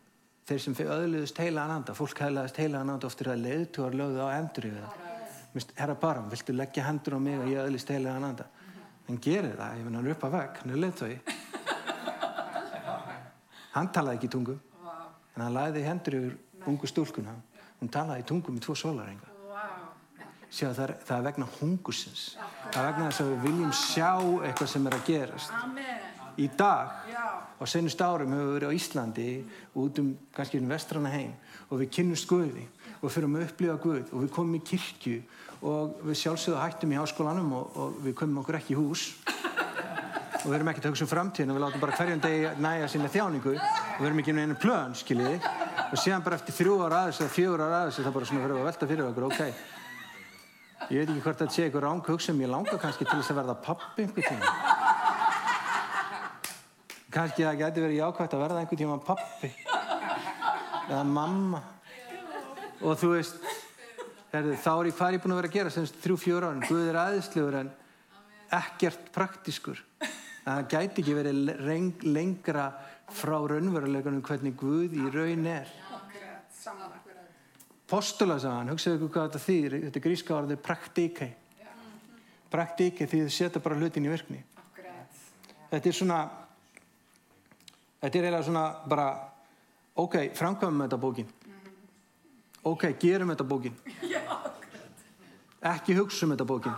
þeir 0.50 0.64
sem 0.64 0.78
öðluðist 0.84 1.40
heila 1.44 1.64
ananda, 1.64 1.96
fólk 1.96 2.24
heilaðist 2.26 2.60
heila 2.60 2.84
ananda 2.84 3.08
oftir 3.08 3.32
að 3.32 3.46
leiðtúar 3.46 3.96
lögðu 3.96 4.28
á 4.28 4.30
endur 4.36 4.70
yfir 4.72 4.84
það 4.84 5.76
herra 5.80 5.96
Baram, 5.98 6.28
viltu 6.30 6.54
leggja 6.54 6.86
hendur 6.86 7.18
á 7.18 7.20
mig 7.24 7.40
og 7.40 7.48
ég 7.50 7.64
öðlist 7.64 7.92
heilega 7.94 8.18
hann 8.18 8.28
anda 8.28 8.50
hann 9.08 9.22
gerir 9.24 9.56
það, 9.56 9.78
ég 9.80 9.88
finn 9.88 10.00
hann 10.02 10.12
upp 10.14 10.26
að 10.28 10.36
veg 10.36 10.60
hann 10.62 10.74
er 10.74 10.82
leiðtói 10.84 11.14
hann 13.78 13.92
talaði 13.96 14.20
ekki 14.20 14.34
tungum 14.36 14.60
en 15.38 15.46
hann 15.46 15.56
læði 15.56 15.88
hendur 15.88 16.20
yfir 16.20 16.68
ungu 16.68 16.90
stúlkuna 16.92 17.38
hún 17.82 17.92
talaði 17.94 18.28
tungum 18.28 18.58
í 18.58 18.64
tvo 18.64 18.76
sólarenga 18.78 19.34
Sjá, 20.48 20.70
það, 20.72 20.84
er, 20.86 20.94
það 21.04 21.18
er 21.18 21.26
vegna 21.26 21.48
hungusins 21.58 22.22
það 22.72 22.78
er 22.80 22.86
vegna 22.88 23.10
þess 23.10 23.24
að 23.24 23.32
við 23.32 23.42
viljum 23.44 23.74
sjá 23.76 24.12
eitthvað 24.48 24.70
sem 24.72 24.88
er 24.88 24.96
að 24.96 25.10
gerast. 25.10 25.58
Í 26.38 26.48
dag 26.54 26.92
á 27.58 27.64
senust 27.66 28.02
árum 28.06 28.34
hefur 28.36 28.48
við 28.48 28.56
verið 28.56 28.72
á 28.72 28.78
Íslandi 28.78 29.28
út 29.82 30.02
um 30.02 30.12
kannski 30.38 30.62
um 30.62 30.72
vestrana 30.72 31.12
heim 31.12 31.34
og 31.68 31.82
við 31.82 31.92
kynnumst 31.98 32.30
Guði 32.30 32.68
og 33.02 33.12
fyrir 33.12 33.28
að 33.28 33.48
upplifa 33.48 33.78
Guð 33.82 34.14
og 34.14 34.24
við 34.24 34.34
komum 34.38 34.58
í 34.60 34.64
kirkju 34.72 35.18
og 35.68 36.00
við 36.06 36.20
sjálfsögðu 36.22 36.62
hættum 36.62 36.94
í 36.94 37.00
háskólanum 37.02 37.56
og, 37.58 37.78
og 37.78 38.02
við 38.06 38.18
komum 38.22 38.44
okkur 38.44 38.60
ekki 38.62 38.76
í 38.76 38.80
hús. 38.80 39.08
Og 40.44 40.52
við 40.52 40.60
erum 40.60 40.70
ekkert 40.72 40.86
að 40.86 40.94
hugsa 40.94 41.08
um 41.08 41.12
framtíðin 41.12 41.52
og 41.52 41.58
við 41.58 41.66
látum 41.66 41.82
bara 41.82 41.98
hverjum 41.98 42.22
degi 42.24 42.52
næja 42.62 42.92
sína 42.94 43.10
þjáningu. 43.12 43.56
Og 43.58 43.98
við 44.04 44.10
erum 44.12 44.22
ekki 44.22 44.38
í 44.38 44.46
einu 44.46 44.60
plön, 44.62 44.94
skiljiði 44.96 45.67
og 45.88 45.98
síðan 46.02 46.24
bara 46.26 46.40
eftir 46.40 46.56
þrjú 46.58 46.78
ára 46.84 47.02
aðeins 47.04 47.22
eða 47.22 47.36
fjögur 47.36 47.64
ára 47.64 47.82
aðeins 47.82 48.00
það 48.02 48.16
bara 48.18 48.30
svona 48.30 48.44
fyrir 48.46 48.58
að 48.58 48.68
velta 48.70 48.90
fyrir 48.92 49.10
okkur, 49.10 49.28
ok. 49.32 49.42
Ég 50.88 51.02
veit 51.02 51.10
ekki 51.10 51.24
hvort 51.26 51.40
þetta 51.42 51.56
sé 51.56 51.66
eitthvað 51.66 51.86
ráng 51.88 52.12
hugsa 52.12 52.36
ég 52.38 52.52
langar 52.52 52.82
kannski 52.82 53.08
til 53.08 53.18
þess 53.18 53.34
að 53.34 53.40
verða 53.42 53.56
pappi 53.66 54.06
einhver 54.06 54.28
tíma 54.28 54.52
kannski 57.18 57.46
það 57.48 57.62
geti 57.64 57.84
verið 57.84 58.02
jákvæmt 58.02 58.36
að 58.36 58.44
verða 58.44 58.62
einhver 58.62 58.80
tíma 58.80 58.98
pappi 59.02 59.50
eða 60.88 61.04
mamma. 61.08 61.64
Og 62.86 63.00
þú 63.00 63.14
veist 63.16 63.40
Herðu, 64.28 64.58
þá 64.60 64.72
er 64.74 64.88
ég 64.90 64.96
hvað 64.98 65.08
er 65.08 65.16
ég 65.16 65.22
búin 65.24 65.34
að 65.34 65.40
vera 65.40 65.50
að 65.50 65.56
gera 65.56 65.72
semst 65.72 66.00
þrjú 66.04 66.16
fjóra 66.20 66.50
árin, 66.52 66.66
Guð 66.68 66.90
er 66.92 66.98
aðeinslegur 67.00 67.56
en 67.62 67.70
ekkert 68.58 69.06
praktískur. 69.16 69.80
Það 70.44 70.66
gæti 70.74 71.04
ekki 71.04 71.16
verið 71.16 72.04
lengra 72.04 72.66
frá 73.14 73.38
raunveruleikunum 73.40 74.24
hvernig 74.26 74.56
Guð 74.60 74.96
í 74.98 75.08
raun 75.14 75.46
er. 75.48 75.70
Postulasagan 77.88 78.74
hugsaðu 78.74 78.98
ykkur 78.98 79.14
hvað 79.14 79.30
þetta 79.30 79.44
þýðir. 79.46 79.78
Þetta 79.86 80.04
gríska 80.04 80.36
orðið 80.36 80.62
praktíkei. 80.66 81.30
Praktíkei 82.52 83.08
því 83.08 83.22
þið 83.24 83.34
setja 83.36 83.64
bara 83.64 83.80
hlutin 83.80 84.08
í 84.08 84.12
virkni. 84.12 84.44
Þetta 85.72 85.90
er 85.90 85.96
svona 85.96 86.20
þetta 88.02 88.12
er 88.12 88.28
eiginlega 88.28 88.46
svona 88.48 88.66
bara 88.88 89.08
ok, 89.96 90.20
framkvæmum 90.36 90.86
þetta 90.86 91.02
bókin. 91.02 91.34
Ok, 92.68 92.90
gerum 93.00 93.32
þetta 93.32 93.48
bókin. 93.48 93.76
Ekki 95.74 95.96
hugsa 95.98 96.28
um 96.28 96.36
þetta 96.36 96.46
bókin. 96.48 96.76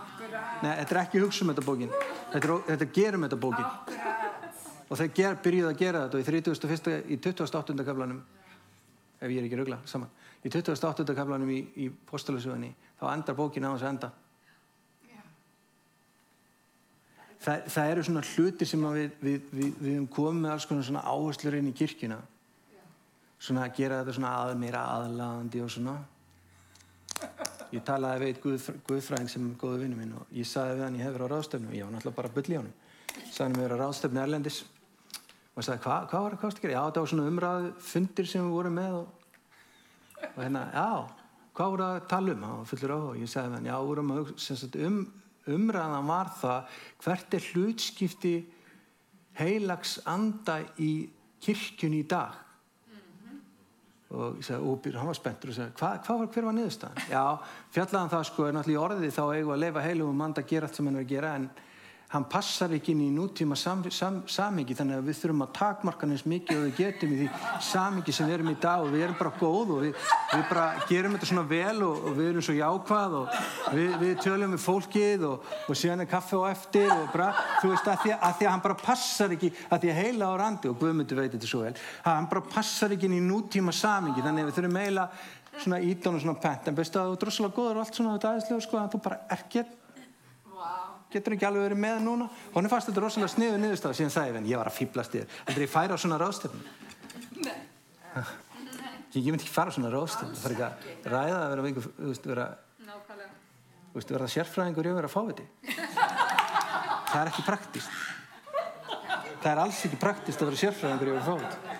Nei, 0.62 0.72
þetta 0.80 0.94
er 0.94 0.98
ekki 1.02 1.20
hugsa 1.20 1.44
um 1.44 1.50
þetta 1.52 1.64
bókin. 1.66 1.90
Þetta, 2.32 2.40
er, 2.40 2.62
þetta 2.70 2.86
er 2.86 2.92
gerum 2.96 3.26
þetta 3.26 3.38
bókin 3.40 4.29
og 4.90 4.98
þeir 4.98 5.12
ger, 5.14 5.36
byrjuði 5.44 5.70
að 5.70 5.78
gera 5.78 6.04
þetta 6.04 6.18
og 6.18 6.22
í 6.22 6.30
31. 6.30 6.96
í 7.14 7.18
28. 7.22 7.76
kaflanum 7.86 8.22
ef 9.20 9.28
ég 9.28 9.38
er 9.38 9.46
ekki 9.46 9.60
ruggla, 9.60 9.78
saman 9.86 10.10
í 10.42 10.50
28. 10.50 11.14
kaflanum 11.14 11.52
í, 11.52 11.60
í 11.84 11.86
postulasögunni 12.10 12.72
þá 12.98 13.06
endar 13.12 13.38
bókin 13.38 13.68
á 13.68 13.74
þessu 13.74 13.88
enda 13.92 14.12
Þa, 17.40 17.54
það 17.72 17.90
eru 17.90 18.02
svona 18.04 18.22
hluti 18.34 18.66
sem 18.68 18.82
við, 18.84 19.12
við, 19.24 19.44
við, 19.56 19.76
við 19.80 20.00
komum 20.12 20.42
með 20.44 20.50
alls 20.52 20.66
konar 20.68 20.84
svona 20.84 21.04
áherslur 21.08 21.54
inn 21.56 21.70
í 21.70 21.76
kirkina 21.76 22.18
svona 23.40 23.62
að 23.64 23.78
gera 23.78 24.02
þetta 24.02 24.16
svona 24.18 24.32
að 24.42 24.58
meira 24.60 24.82
aðlandi 24.98 25.62
og 25.64 25.70
svona 25.72 25.94
ég 27.70 27.84
talaði 27.86 28.20
við 28.20 28.32
eitt 28.32 28.42
guð, 28.44 28.66
guðfræðing 28.90 29.32
sem 29.32 29.46
er 29.46 29.56
góðu 29.62 29.80
vinnu 29.84 29.96
minn 29.96 30.12
og 30.18 30.36
ég 30.36 30.48
sagði 30.48 30.76
við 30.76 30.84
hann 30.84 30.98
ég 30.98 31.08
hefur 31.08 31.24
á 31.24 31.32
ráðstöfnu 31.32 31.70
og 31.70 31.78
ég 31.78 31.86
var 31.86 31.94
náttúrulega 31.94 32.18
bara 32.18 32.30
að 32.30 32.36
bylla 32.36 32.52
í 32.52 32.60
honum 32.60 32.76
sagði 33.30 33.46
hann 33.46 33.56
við 33.56 33.66
erum 33.70 33.80
á 33.80 33.82
ráðstöfnu 33.84 34.22
Erlendis 34.26 34.60
og 35.54 35.66
sagði 35.66 35.84
hvað 35.84 36.10
hva 36.10 36.20
var 36.24 36.34
það 36.34 36.42
hvað 36.42 36.52
að 36.52 36.60
gera? 36.64 36.74
Já 36.74 36.82
þetta 36.84 37.04
var 37.04 37.12
svona 37.12 37.30
umræðu 37.30 37.72
fundir 37.86 38.28
sem 38.30 38.44
við 38.44 38.56
vorum 38.56 38.76
með 38.78 38.98
og, 39.00 39.08
og 40.30 40.38
hérna 40.44 40.66
já 40.74 40.90
hvað 41.56 41.72
voru 41.74 41.86
að 41.86 41.96
tala 42.10 42.34
um? 42.34 42.44
Og 42.50 42.68
fullur 42.70 42.94
á 42.94 42.98
og 43.00 43.16
ég 43.20 43.30
sagði 43.30 43.58
hann 43.58 43.70
já 43.70 43.76
vorum 43.88 44.12
að 44.14 44.30
um, 44.86 45.00
umræðan 45.56 46.10
var 46.10 46.30
það 46.40 46.76
hvert 47.04 47.34
er 47.36 47.48
hlutskipti 47.50 48.34
heilags 49.40 49.98
anda 50.08 50.60
í 50.78 50.92
kirkjun 51.42 51.98
í 51.98 52.04
dag? 52.08 52.38
Og 54.10 54.40
ég 54.40 54.46
sagði, 54.46 54.66
og 54.66 54.86
hann 54.98 55.06
var 55.06 55.14
spenntur 55.18 55.52
og 55.52 55.54
sagði, 55.54 55.74
hva, 55.78 55.90
hva 56.02 56.14
var, 56.18 56.30
hver 56.34 56.46
var 56.48 56.54
niðurstaðan? 56.56 57.02
Já, 57.12 57.24
fjallaðan 57.76 58.10
það 58.10 58.24
sko 58.26 58.46
er 58.46 58.56
náttúrulega 58.56 58.80
í 58.80 58.84
orðið 58.84 59.12
þá 59.14 59.22
eigum 59.36 59.52
að 59.54 59.60
leifa 59.62 59.84
heilum 59.84 60.08
og 60.10 60.16
manda 60.18 60.42
að 60.42 60.48
gera 60.50 60.66
allt 60.66 60.78
sem 60.78 60.88
hann 60.90 60.98
er 60.98 61.04
að 61.04 61.12
gera 61.12 61.34
en 61.38 61.46
hann 62.10 62.24
passar 62.26 62.72
ekki 62.74 62.90
inn 62.90 63.04
í 63.04 63.08
nútíma 63.14 63.54
sam, 63.54 63.84
sam, 63.94 64.16
samingi 64.26 64.74
þannig 64.74 64.98
að 64.98 65.06
við 65.06 65.18
þurfum 65.20 65.44
að 65.44 65.52
takmarka 65.54 66.08
eins 66.08 66.24
mikið 66.26 66.58
og 66.58 66.64
við 66.64 66.80
getum 66.80 67.12
í 67.14 67.18
því 67.20 67.28
samingi 67.62 68.14
sem 68.16 68.26
við 68.26 68.34
erum 68.34 68.50
í 68.50 68.54
dag 68.64 68.82
og 68.82 68.90
við 68.90 69.04
erum 69.04 69.18
bara 69.20 69.32
góð 69.38 69.70
og 69.76 69.84
við, 69.84 70.08
við 70.32 70.42
bara 70.48 70.64
gerum 70.88 71.14
þetta 71.14 71.30
svona 71.30 71.46
vel 71.52 71.84
og, 71.86 72.02
og 72.10 72.18
við 72.18 72.30
erum 72.32 72.46
svo 72.48 72.56
jákvað 72.58 73.16
og 73.20 73.38
við, 73.78 73.94
við 74.02 74.14
tölum 74.24 74.56
við 74.56 74.64
fólkið 74.64 75.26
og, 75.28 75.48
og 75.70 75.78
síðan 75.78 76.02
er 76.02 76.10
kaffe 76.10 76.38
og 76.40 76.48
eftir 76.50 76.90
og 76.96 77.06
bara, 77.14 77.30
þú 77.62 77.72
veist, 77.76 77.90
að 77.94 78.02
því 78.02 78.14
að, 78.16 78.22
að 78.26 78.38
því 78.40 78.48
að 78.48 78.54
hann 78.56 78.66
bara 78.66 78.80
passar 78.82 79.36
ekki, 79.38 79.54
að 79.70 79.84
því 79.84 79.94
að 79.94 80.00
heila 80.02 80.34
á 80.34 80.40
randi 80.42 80.72
og 80.72 80.80
Guðmundur 80.82 81.22
veit 81.22 81.30
þetta 81.36 81.52
svo 81.54 81.62
vel, 81.62 81.76
að 82.02 82.16
hann 82.16 82.30
bara 82.34 82.48
passar 82.56 82.96
ekki 82.96 83.06
inn 83.06 83.20
í 83.20 83.26
nútíma 83.28 83.76
samingi 83.76 84.26
þannig 84.26 84.48
að 84.48 84.50
við 84.50 84.58
þurfum 84.58 84.80
eiginlega 84.82 85.60
svona 85.60 85.78
ídán 85.82 86.16
og 86.16 86.22
svona 86.24 86.40
pent. 86.42 86.70
En 86.70 86.78
bestu 86.78 86.98
að 86.98 87.10
þú 87.10 87.16
er 87.16 87.22
droslega 87.24 87.54
góður 87.54 87.78
og 87.78 87.84
allt 87.84 87.98
svona 87.98 88.16
þetta 88.16 88.30
aðeinslega 88.30 88.64
sko 88.64 88.78
að 88.80 88.92
þú 88.94 89.00
bara 89.04 89.20
er 89.34 89.46
gett 89.50 89.76
getur 91.12 91.36
ekki 91.36 91.48
alveg 91.48 91.66
verið 91.68 91.80
með 91.82 91.98
núna? 92.06 92.28
Og 92.50 92.56
hann 92.58 92.70
fannst 92.72 92.90
þetta 92.90 93.04
rosalega 93.04 93.32
sniðu 93.34 93.58
niðurstað 93.62 93.96
síðan 93.98 94.14
sagði 94.14 94.38
ég, 94.38 94.48
ég 94.52 94.60
var 94.60 94.70
að 94.70 94.78
fýblast 94.78 95.16
þér 95.16 95.26
heldur 95.48 95.66
ég 95.66 95.72
færa 95.72 95.96
á 95.96 96.02
svona 96.02 96.20
ráðstöfn 96.20 96.60
ég 99.10 99.30
myndi 99.32 99.42
ekki 99.42 99.54
fara 99.54 99.70
á 99.70 99.76
svona 99.76 99.90
ráðstöfn 99.90 100.34
það 100.36 100.42
fær 100.44 100.54
ekki 100.54 100.66
að 100.68 100.74
ræða 101.10 101.38
að 101.40 101.50
vera 101.50 101.66
einhver, 101.70 101.90
þú 101.98 102.10
veist, 102.12 102.30
vera 102.30 102.46
þú 103.90 103.98
veist, 103.98 104.14
vera 104.14 104.30
sérfræðingur 104.30 104.86
í 104.86 104.90
að 104.92 104.98
vera 105.00 105.10
fáviti. 105.10 105.46
Það 107.10 107.20
er 107.20 107.30
ekki 107.32 107.46
praktist 107.46 107.90
það 109.40 109.50
er 109.52 109.62
alls 109.64 109.84
ekki 109.88 109.98
praktist 110.00 110.42
að 110.42 110.50
vera 110.50 110.60
sérfræðingur 110.60 111.08
í 111.08 111.12
að 111.12 111.18
vera 111.18 111.28
fáviti. 111.30 111.78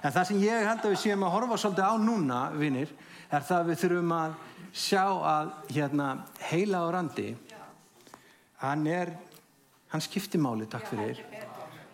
En 0.00 0.14
það 0.14 0.26
sem 0.30 0.42
ég 0.42 0.66
held 0.66 0.84
að 0.84 0.94
við 0.94 1.00
séum 1.02 1.24
að 1.26 1.34
horfa 1.36 1.58
svolítið 1.60 1.86
á 1.86 1.94
núna, 2.00 2.40
vinnir 2.56 2.92
er 3.30 3.44
það 3.46 3.58
að 3.58 3.68
við 3.70 3.80
þurfum 3.84 4.14
að 4.16 4.36
sjá 4.80 5.04
að 5.30 5.50
hérna, 5.74 6.08
heila 6.50 6.82
á 6.82 6.86
randi 6.96 7.28
hann 8.60 8.86
er 8.86 9.14
hann 9.90 10.02
skiptir 10.04 10.40
máli, 10.40 10.68
takk 10.70 10.86
fyrir. 10.86 11.24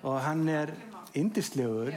og 0.02 0.20
hann 0.22 0.48
er 0.48 0.74
indislegur 1.14 1.94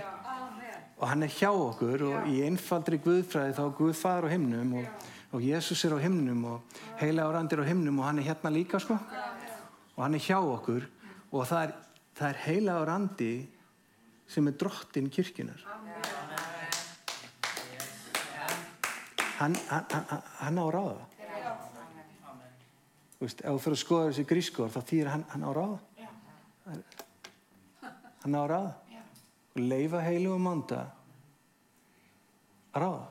og 1.00 1.08
hann 1.08 1.24
er 1.24 1.32
hjá 1.32 1.50
okkur 1.52 2.04
og 2.08 2.30
í 2.32 2.40
einfaldri 2.44 3.00
Guðfræði 3.04 3.56
þá 3.56 3.66
Guð 3.78 3.94
far 3.96 4.26
á 4.28 4.30
himnum 4.32 4.74
og, 4.82 4.88
og 5.36 5.44
Jésús 5.44 5.84
er 5.86 5.96
á 5.96 6.00
himnum 6.04 6.46
og 6.46 6.80
heila 7.00 7.28
árandir 7.28 7.62
á 7.64 7.70
himnum 7.70 8.00
og 8.00 8.08
hann 8.08 8.20
er 8.20 8.32
hérna 8.32 8.52
líka 8.52 8.80
sko. 8.80 8.98
Og 9.96 10.04
hann 10.04 10.16
er 10.16 10.24
hjá 10.24 10.40
okkur 10.40 10.88
og 11.32 11.46
það 11.48 11.64
er, 11.68 11.76
það 12.20 12.30
er 12.30 12.42
heila 12.48 12.80
árandi 12.82 13.34
sem 14.28 14.48
er 14.48 14.58
drottin 14.60 15.10
kirkjunar. 15.10 15.64
Hann, 19.40 19.56
hann, 19.70 19.86
hann, 19.92 20.28
hann 20.42 20.60
á 20.60 20.66
ráða. 20.68 21.19
Þú 23.20 23.28
veist, 23.28 23.42
ef 23.44 23.52
þú 23.52 23.60
fyrir 23.60 23.76
að 23.76 23.82
skoða 23.84 24.10
þessi 24.10 24.24
grískor 24.30 24.70
þá 24.72 24.80
þýðir 24.88 25.10
hann, 25.12 25.26
hann 25.34 25.44
á 25.44 25.50
að 25.50 25.58
ráða. 25.58 25.80
Hann 28.24 28.36
á 28.36 28.40
að 28.40 28.52
ráða. 28.54 28.74
Og 29.50 29.60
leifa 29.60 30.04
heilugum 30.06 30.46
manda 30.48 30.80
að 32.72 32.86
ráða. 32.86 33.08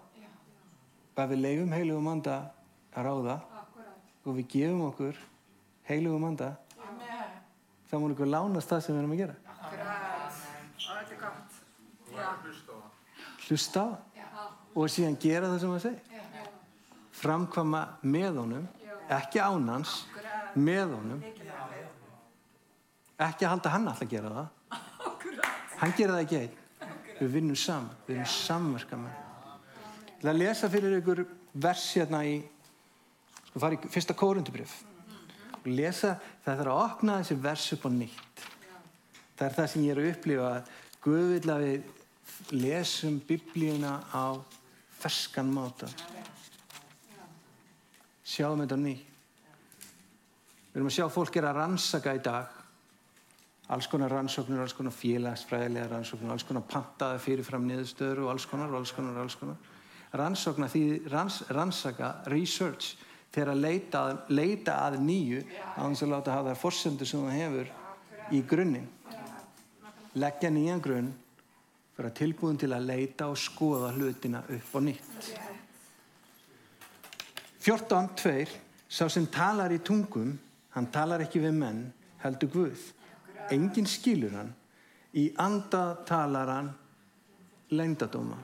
Og 1.12 1.20
ef 1.24 1.28
við 1.34 1.42
leifum 1.44 1.74
heilugum 1.76 2.08
manda 2.08 2.38
að 2.94 3.04
ráða 3.04 3.36
og 4.24 4.36
við 4.36 4.48
gefum 4.52 4.82
okkur 4.88 5.20
heilugum 5.88 6.24
manda 6.24 6.48
þá 7.88 7.94
múlum 7.96 8.16
við 8.18 8.32
lánast 8.32 8.68
það 8.68 8.82
sem 8.84 8.94
við 8.94 9.00
erum 9.02 9.14
að 9.14 9.20
gera. 9.22 9.36
Hlusta 13.48 13.84
á 13.84 13.88
og 14.78 14.90
síðan 14.92 15.16
gera 15.20 15.52
það 15.52 15.60
sem 15.62 15.72
það 15.74 15.84
segir. 15.86 16.02
Framkvama 17.18 17.82
með 18.06 18.36
honum, 18.38 18.66
ekki 19.16 19.40
án 19.42 19.68
hans, 19.72 19.94
með 20.58 20.94
honum. 20.96 21.22
Ekki 23.18 23.48
halda 23.48 23.72
hann 23.74 23.88
alltaf 23.90 24.06
að 24.06 24.12
gera 24.12 24.34
það. 24.34 24.48
Hann 25.78 25.94
gera 25.98 26.16
það 26.16 26.24
ekki 26.24 26.40
einn. 26.42 26.56
Við 27.18 27.32
vinnum 27.34 27.58
saman, 27.58 27.96
við 28.06 28.20
erum 28.20 28.30
samverka 28.30 28.98
með. 28.98 29.16
Ég 30.08 30.18
ætla 30.18 30.34
að 30.34 30.40
lesa 30.42 30.70
fyrir 30.70 30.98
ykkur 30.98 31.24
vers 31.58 31.86
hérna 31.98 32.22
í, 32.26 32.36
sko 33.48 33.62
fara 33.62 33.78
í 33.78 33.90
fyrsta 33.94 34.16
kórundubrif. 34.18 34.76
Og 35.58 35.70
lesa, 35.70 36.16
það 36.44 36.62
þarf 36.62 36.74
að 36.74 36.82
opna 36.84 37.18
þessi 37.22 37.38
vers 37.42 37.66
upp 37.74 37.86
á 37.86 37.90
nýtt. 37.94 38.44
Það 39.38 39.46
er 39.48 39.56
það 39.58 39.70
sem 39.72 39.86
ég 39.86 39.94
er 39.94 40.02
að 40.02 40.12
upplifa 40.12 40.52
að 40.52 40.76
Guð 40.98 41.28
vil 41.30 41.50
að 41.54 41.64
við 41.64 42.54
lesum 42.58 43.20
biblíuna 43.24 44.00
á 44.10 44.34
ferskan 44.98 45.50
máta. 45.54 45.86
Sjáum 48.28 48.60
þetta 48.60 48.76
ný. 48.80 48.94
Við 50.68 50.76
erum 50.76 50.90
að 50.90 50.96
sjá 50.98 51.06
fólk 51.12 51.38
er 51.40 51.48
að 51.48 51.58
rannsaka 51.62 52.14
í 52.18 52.20
dag. 52.24 52.52
Alls 53.72 53.88
konar 53.88 54.12
rannsóknir, 54.12 54.60
alls 54.62 54.76
konar 54.76 54.94
félagsfræðilega 54.96 55.88
rannsóknir, 55.92 56.32
alls 56.32 56.44
konar 56.48 56.64
pantaða 56.68 57.20
fyrirfram 57.20 57.66
niðurstöður 57.68 58.22
og 58.24 58.32
alls 58.32 58.46
konar, 58.48 58.72
alls 58.76 58.92
konar, 58.96 59.16
alls 59.20 59.36
konar. 59.40 59.56
Rannsókna 60.16 60.68
því 60.72 60.84
ranns, 61.12 61.42
rannsaka, 61.52 62.12
research, 62.32 62.94
þegar 63.32 63.54
að 63.54 63.64
leita, 63.64 64.04
að- 64.04 64.30
leita 64.32 64.76
að 64.86 65.00
nýju 65.04 65.42
á 65.76 65.84
þess 65.84 66.04
að 66.04 66.12
láta 66.14 66.36
hafa 66.36 66.54
þær 66.54 66.62
forsendur 66.62 67.06
sem 67.06 67.26
það 67.26 67.42
hefur 67.42 67.74
í 68.32 68.42
grunninn 68.48 68.88
leggja 70.18 70.50
nýjan 70.50 70.82
grunn 70.82 71.10
að 71.98 72.12
tilbúin 72.14 72.58
til 72.58 72.70
að 72.72 72.86
leita 72.86 73.26
og 73.26 73.38
skoða 73.40 73.90
hlutina 73.96 74.44
upp 74.54 74.74
og 74.78 74.84
nýtt. 74.86 75.57
14.2 77.68 78.64
Sá 78.88 79.04
sem 79.12 79.26
talar 79.28 79.72
í 79.76 79.82
tungum, 79.84 80.30
hann 80.72 80.86
talar 80.88 81.20
ekki 81.20 81.42
við 81.42 81.58
menn, 81.60 81.82
heldur 82.22 82.48
Guð. 82.54 82.86
Engin 83.52 83.88
skilur 83.88 84.32
hann. 84.32 84.54
Í 85.12 85.28
anda 85.40 85.82
talar 86.08 86.52
hann 86.54 86.70
leyndadóma. 87.72 88.38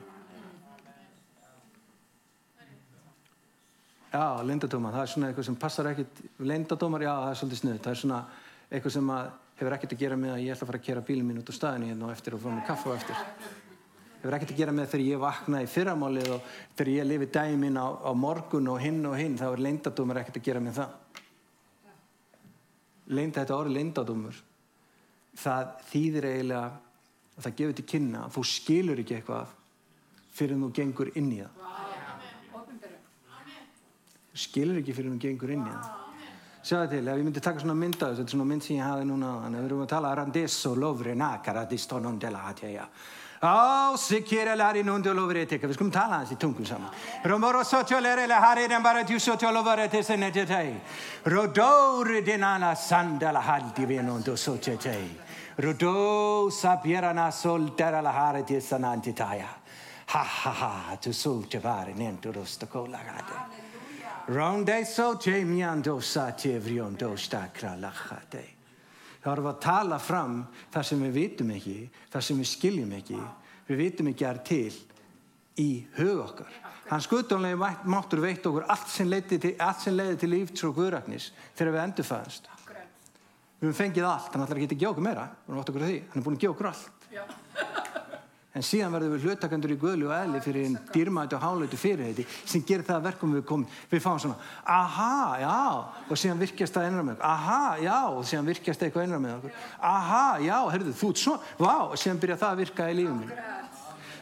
Já, 4.13 4.21
leyndadóma, 4.45 4.93
það 4.93 5.01
er 5.01 5.11
svona 5.11 5.31
eitthvað 5.31 5.49
sem 5.49 5.59
passar 5.59 5.89
ekkit, 5.91 6.21
leyndadómar, 6.45 7.03
já, 7.03 7.13
það 7.17 7.33
er 7.33 7.41
svolítið 7.41 7.61
snuð. 7.63 7.81
Það 7.81 7.91
er 7.95 8.01
svona 8.03 8.23
eitthvað 8.69 8.97
sem 8.99 9.13
hefur 9.57 9.79
ekkert 9.79 9.97
að 9.97 10.03
gera 10.05 10.21
með 10.21 10.35
að 10.35 10.43
ég 10.45 10.53
ætla 10.53 10.67
að 10.67 10.71
fara 10.71 10.83
að 10.83 10.89
kera 10.91 11.07
bílum 11.09 11.31
mín 11.31 11.41
út 11.41 11.49
á 11.49 11.53
staðinu 11.57 11.89
hérna 11.89 12.11
og 12.11 12.13
eftir 12.13 12.37
og 12.37 12.45
fá 12.45 12.51
mér 12.53 12.67
kaffa 12.69 12.93
og 12.93 12.99
eftir. 12.99 13.64
Hefur 14.25 14.39
ekkert 14.39 14.51
að 14.55 14.57
gera 14.57 14.71
með 14.73 14.87
þegar 14.89 15.01
ég 15.05 15.19
vakna 15.21 15.59
í 15.61 15.67
fyrramálið 15.69 16.29
og 16.33 16.45
þegar 16.73 16.89
ég 16.89 17.05
lifi 17.05 17.25
daginn 17.29 17.59
mín 17.61 17.75
á, 17.77 17.93
á 17.93 18.11
morgun 18.17 18.69
og 18.73 18.79
hinn 18.81 19.03
og 19.05 19.19
hinn, 19.19 19.35
þá 19.37 19.43
er 19.51 19.59
leyndadómar 19.61 20.17
ekkert 20.17 20.39
að 20.39 20.45
gera 20.47 20.61
með 20.65 20.79
það. 20.79 20.95
Leynda 23.13 23.43
þetta 23.43 23.57
orð 23.59 23.75
leyndadómur, 23.75 24.39
það 25.37 25.75
þýðir 25.91 26.25
eiginlega 26.31 26.63
að 27.35 27.45
það 27.45 27.53
gefur 27.59 27.75
til 27.77 27.85
kynna 27.91 28.23
að 28.25 28.33
þú 28.33 28.43
skilur 28.49 29.01
ekki 29.03 29.17
eitthvað 29.19 29.51
fyrir 30.39 30.55
en 30.55 30.63
þú 30.65 30.69
gengur 30.79 31.11
inn 31.21 31.27
í 31.29 31.37
það. 31.43 31.51
Þú 34.31 34.41
skilur 34.47 34.79
ekki 34.79 34.95
fyrir 34.97 35.11
en 35.11 35.19
þú 35.19 35.27
gengur 35.27 35.53
inn 35.53 35.67
í 35.67 35.75
það. 35.75 36.01
Sjáðu 36.65 36.89
til, 36.95 37.03
ef 37.05 37.21
ég 37.21 37.29
myndi 37.29 37.45
taka 37.45 37.61
svona 37.61 37.77
mynd 37.77 37.99
af 37.99 38.07
þessu, 38.07 38.23
þetta 38.23 38.25
er 38.25 38.37
svona 38.39 38.49
mynd 38.49 38.65
sem 38.65 38.79
ég 38.79 38.89
hafi 38.89 39.05
núna 39.05 39.35
á 39.37 39.43
þannig, 39.43 39.59
við 39.59 39.69
erum 39.69 39.85
að 39.85 39.93
tala 39.93 40.15
randesso 40.17 40.73
lovre 40.73 41.13
nakara 41.13 41.67
disto 41.69 42.01
non 42.01 42.17
de 42.17 42.33
la 42.33 42.47
Vi 45.67 45.73
skulle 45.73 45.91
tala 45.91 46.15
hans 46.15 46.31
i 46.31 46.35
tunkusamma. 46.35 46.89
Romoro 47.23 47.63
sotiolerele 47.63 48.33
hariden 48.33 48.83
baratu 48.83 49.19
sotiolovare 49.19 50.03
senetetei. 50.03 50.75
Rodore 51.23 52.21
denana 52.21 52.75
sandala 52.75 53.39
haldi 53.39 53.85
venondo 53.85 54.35
sotetei. 54.35 55.19
Rodo 55.57 56.49
sapierana 56.49 57.31
soltera 57.31 58.01
la 58.01 58.11
harete 58.11 58.59
sanantitaia. 58.59 59.47
Ha 60.07 60.23
ha 60.23 60.51
ha, 60.51 60.97
tu 61.01 61.11
sote 61.11 61.59
vare 61.59 61.93
nento 61.93 62.31
rostokola 62.31 62.99
gade. 63.03 63.63
Ronde 64.27 64.85
sote 64.85 65.43
miando 65.43 65.99
satie 65.99 66.59
vriondo 66.59 67.15
stakra 67.15 67.75
lachate. 67.75 68.54
Það 69.25 69.31
erum 69.33 69.47
að 69.49 69.61
tala 69.63 69.97
fram 69.97 70.33
það 70.69 70.83
sem 70.85 70.99
við 71.01 71.15
vitum 71.15 71.53
ekki, 71.55 71.79
það 72.13 72.25
sem 72.27 72.41
við 72.43 72.49
skiljum 72.51 72.91
ekki, 72.93 73.21
við 73.65 73.79
vitum 73.81 74.09
ekki 74.11 74.27
að 74.27 74.35
er 74.35 74.41
til 74.45 74.75
í 75.65 75.69
hug 75.97 76.21
okkar. 76.27 76.59
Hans 76.91 77.07
guðdónlega 77.09 77.71
máttur 77.89 78.21
veitt 78.21 78.45
okkur 78.45 78.67
allt 78.69 78.93
sem 78.93 79.09
leiði 79.09 79.39
til, 79.47 79.55
til 80.21 80.29
lífts 80.29 80.67
og 80.67 80.77
guðræknis 80.77 81.31
þegar 81.57 81.73
við 81.73 81.83
endurfæðast. 81.87 82.51
Við 82.69 83.65
höfum 83.65 83.77
fengið 83.79 84.09
allt, 84.11 84.29
hann 84.35 84.45
ætlar 84.45 84.61
ekki 84.61 84.75
að 84.75 84.81
gefa 84.83 84.93
okkur 84.93 85.07
meira, 85.09 85.27
við 85.47 85.57
hann 85.57 86.21
er 86.21 86.27
búin 86.27 86.37
að 86.37 86.45
gefa 86.45 86.53
okkur 86.53 86.73
allt. 86.75 86.91
En 88.55 88.63
síðan 88.63 88.93
verðum 88.95 89.17
við 89.17 89.25
hlutakandur 89.27 89.73
í 89.73 89.77
guðlu 89.79 90.07
og 90.07 90.15
eðli 90.15 90.39
fyrir 90.45 90.67
einn 90.69 90.77
dýrmæti 90.93 91.35
og 91.35 91.41
hálauti 91.43 91.79
fyrir 91.79 92.07
þetta 92.07 92.23
sem 92.47 92.63
gerir 92.63 92.85
það 92.87 92.99
að 93.01 93.07
verkum 93.09 93.33
við 93.35 93.43
komum. 93.49 93.73
Við 93.91 94.03
fáum 94.05 94.21
svona, 94.23 94.37
aha, 94.63 95.17
já, 95.41 95.57
og 96.07 96.21
síðan 96.21 96.39
virkjast 96.39 96.77
það 96.77 96.87
einra 96.87 97.03
með 97.03 97.17
okkur. 97.17 97.27
Aha, 97.33 97.59
já, 97.83 97.97
og 98.15 98.23
síðan 98.29 98.49
virkjast 98.53 98.87
eitthvað 98.87 99.07
einra 99.09 99.19
með 99.25 99.35
okkur. 99.41 99.59
Aha, 99.91 100.23
já, 100.45 100.55
herruðu, 100.71 100.95
þú 101.01 101.11
svona, 101.19 101.53
vá, 101.59 101.75
og 101.89 101.99
síðan 101.99 102.23
byrja 102.23 102.39
það 102.45 102.55
að 102.55 102.63
virka 102.63 102.87
í 102.87 102.97
lífum 103.01 103.21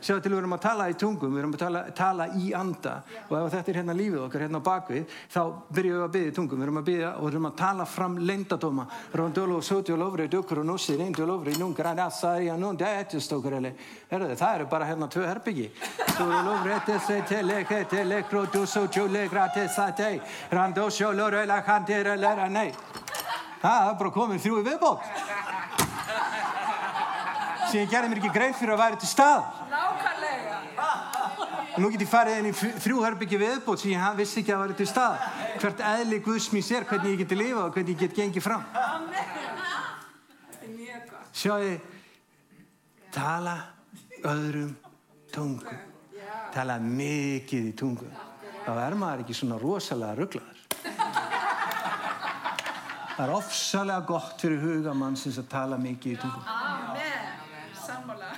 Sjáðu 0.03 0.23
til 0.23 0.31
við 0.33 0.39
erum 0.41 0.53
að 0.57 0.63
tala 0.65 0.85
í 0.91 0.95
tungum, 0.99 1.31
við 1.31 1.39
erum 1.39 1.53
að 1.55 1.61
tala, 1.61 1.81
tala 1.95 2.25
í 2.35 2.49
anda 2.57 2.93
og 3.29 3.35
ef 3.37 3.53
þetta 3.53 3.71
er 3.71 3.77
hérna 3.79 3.93
lífið 3.95 4.23
okkar, 4.25 4.43
hérna 4.43 4.59
á 4.59 4.67
bakvið, 4.67 5.13
þá 5.31 5.39
byrjum 5.77 5.95
við 5.95 6.03
að 6.03 6.11
byggja 6.15 6.31
í 6.31 6.35
tungum, 6.35 6.59
við 6.59 6.65
erum 6.67 6.79
að 6.81 6.87
byggja 6.89 7.11
og 7.13 7.23
við 7.23 7.31
erum 7.31 7.47
að 7.47 7.55
tala 7.61 7.85
fram 7.87 8.17
leyndadóma. 8.19 8.85
Rondolo, 9.13 9.61
sotio, 9.63 9.95
lofri, 10.01 10.27
dukkur 10.27 10.59
og 10.59 10.67
nussi, 10.67 10.97
reyndu, 10.99 11.23
lofri, 11.29 11.55
nungar, 11.61 11.93
að 11.93 12.19
það 12.19 12.83
er 12.83 12.99
ettistókur, 13.03 13.55
eller, 13.61 13.79
herruðu, 14.11 14.35
það 14.43 14.57
eru 14.57 14.67
bara 14.75 14.89
hérna 14.91 15.07
tvö 15.07 15.23
herbyggi. 15.29 15.69
Sotio, 16.03 16.41
lofri, 16.49 16.75
ettesse, 16.75 17.21
telek, 17.29 17.73
telek, 17.89 18.31
rodo, 18.33 18.65
sotio, 18.67 19.07
legra, 19.07 19.47
tessate, 19.55 20.19
rando, 20.51 20.89
sjólur, 20.91 21.39
eller, 21.43 21.63
kantir, 21.63 22.11
eller, 22.17 22.43
nei. 22.51 22.73
Það 23.63 23.89
er 23.89 23.99
bara 24.03 24.11
komið 24.11 24.43
þrjú 24.43 24.59
í 24.59 24.63
viðbót. 24.67 25.11
Sem 27.73 27.79
ég 27.79 27.89
gerði 27.89 28.09
mér 28.11 28.19
ekki 28.19 28.33
grein 28.35 28.53
fyrir 28.53 28.75
að 28.75 28.81
væri 28.83 28.99
til 29.01 29.07
stað. 29.09 29.45
Nú 31.81 31.89
get 31.89 32.03
ég 32.03 32.09
farið 32.09 32.39
inn 32.39 32.49
í 32.51 32.53
þrjú 32.53 32.99
herbyggi 33.01 33.37
viðbót 33.41 33.81
sem 33.81 33.93
ég 33.95 34.17
vissi 34.19 34.41
ekki 34.43 34.53
að 34.53 34.61
vera 34.63 34.75
til 34.77 34.87
stað. 34.89 35.23
Hvert 35.61 35.79
eðli 35.89 36.19
Guðsmís 36.25 36.69
er, 36.75 36.85
hvernig 36.89 37.15
ég 37.15 37.23
geti 37.23 37.37
lifað 37.39 37.63
og 37.63 37.73
hvernig 37.77 37.95
ég 37.95 38.03
get 38.03 38.17
gengið 38.19 38.45
fram. 38.45 38.63
Sjáu, 41.33 41.71
tala 43.15 43.55
öðrum 44.21 44.75
tungum. 45.33 45.81
Tala 46.53 46.77
mikið 46.77 47.71
í 47.71 47.73
tungum. 47.77 48.13
Þá 48.63 48.71
er 48.85 48.95
maður 48.95 49.25
ekki 49.25 49.35
svona 49.35 49.57
rosalega 49.61 50.13
rugglaður. 50.21 50.59
Það 53.13 53.23
er 53.25 53.33
ofsalega 53.33 54.05
gott 54.09 54.41
fyrir 54.41 54.61
hugamannsins 54.61 55.41
að 55.41 55.49
tala 55.51 55.77
mikið 55.81 56.15
í 56.15 56.21
tungum. 56.21 56.45
Amen. 56.49 57.27
Sammála. 57.81 58.31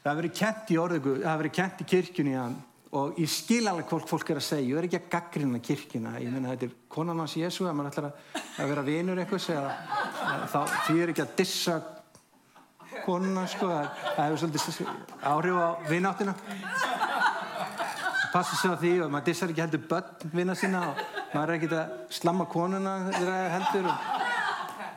Það 0.00 0.10
hefur 0.10 0.22
verið 0.22 0.36
kent 0.38 0.70
í 0.72 0.76
orðugu, 0.80 1.14
það 1.20 1.28
hefur 1.28 1.42
verið 1.42 1.56
kent 1.58 1.80
í 1.80 1.88
kirkjunni 1.92 2.36
hann 2.38 2.58
og 2.90 3.18
ég 3.22 3.30
skil 3.30 3.62
alveg 3.70 3.86
hvort 3.86 4.08
fólk 4.10 4.30
er 4.32 4.40
að 4.40 4.46
segja, 4.48 4.66
ég 4.66 4.78
er 4.80 4.86
ekki 4.88 4.98
að 4.98 5.10
gaggrina 5.12 5.60
kirkjuna, 5.62 6.14
ég 6.18 6.32
meina 6.32 6.50
þetta 6.56 6.66
er 6.66 6.72
konan 6.90 7.22
hans 7.22 7.36
Jésu, 7.38 7.66
að 7.68 7.76
maður 7.78 7.92
ætlar 7.92 8.08
að, 8.08 8.40
að 8.64 8.72
vera 8.72 8.84
vinur 8.88 9.20
eitthvað, 9.22 9.44
því 10.88 10.96
er 11.04 11.12
ekki 11.12 11.22
að 11.22 11.36
dissa 11.38 11.76
konuna, 13.04 13.44
sko, 13.50 13.70
það, 13.70 14.02
hefur 14.16 14.42
svolítið 14.42 14.90
áhrif 15.30 15.60
á 15.62 15.68
vináttina. 15.86 16.34
Passa 18.30 18.56
sig 18.56 18.70
á 18.70 18.76
því 18.78 18.92
og 19.04 19.10
maður 19.10 19.26
dissar 19.30 19.52
ekki 19.52 19.64
heldur 19.64 19.86
börn 19.90 20.34
vinna 20.34 20.54
sína 20.58 20.84
og 20.90 21.00
maður 21.32 21.50
er 21.50 21.56
ekki 21.56 21.70
að 21.74 21.96
slamma 22.14 22.46
konuna 22.50 22.96
þegar 23.10 23.54
heldur 23.56 23.90
og 23.90 24.08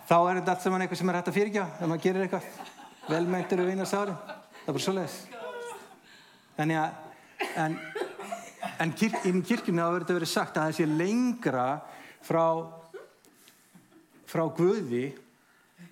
þá 0.10 0.16
er 0.18 0.39
þetta 0.39 0.54
allt 0.54 0.66
saman 0.66 0.86
eitthvað 0.86 1.02
sem 1.02 1.10
er 1.10 1.18
hægt 1.18 1.32
að 1.32 1.38
fyrirgjá 1.39 1.63
ef 1.74 1.88
maður 1.88 2.04
gerir 2.08 2.26
eitthvað. 2.28 2.50
velmæntir 3.10 3.60
og 3.60 3.70
einasári. 3.74 4.13
Það 4.63 4.69
er 4.69 4.76
bara 4.78 4.84
svo 4.86 4.93
leiðis. 4.95 5.17
Þannig 6.58 6.78
að, 6.80 6.91
en, 7.60 7.73
en 8.86 8.93
kirk, 8.95 9.17
í 9.28 9.34
kirkjunni 9.43 9.84
hafa 9.84 10.06
verið 10.08 10.32
sagt 10.32 10.56
að 10.56 10.69
það 10.69 10.78
sé 10.78 10.88
lengra 10.88 11.65
frá, 12.23 12.45
frá 14.30 14.43
Guði 14.56 15.04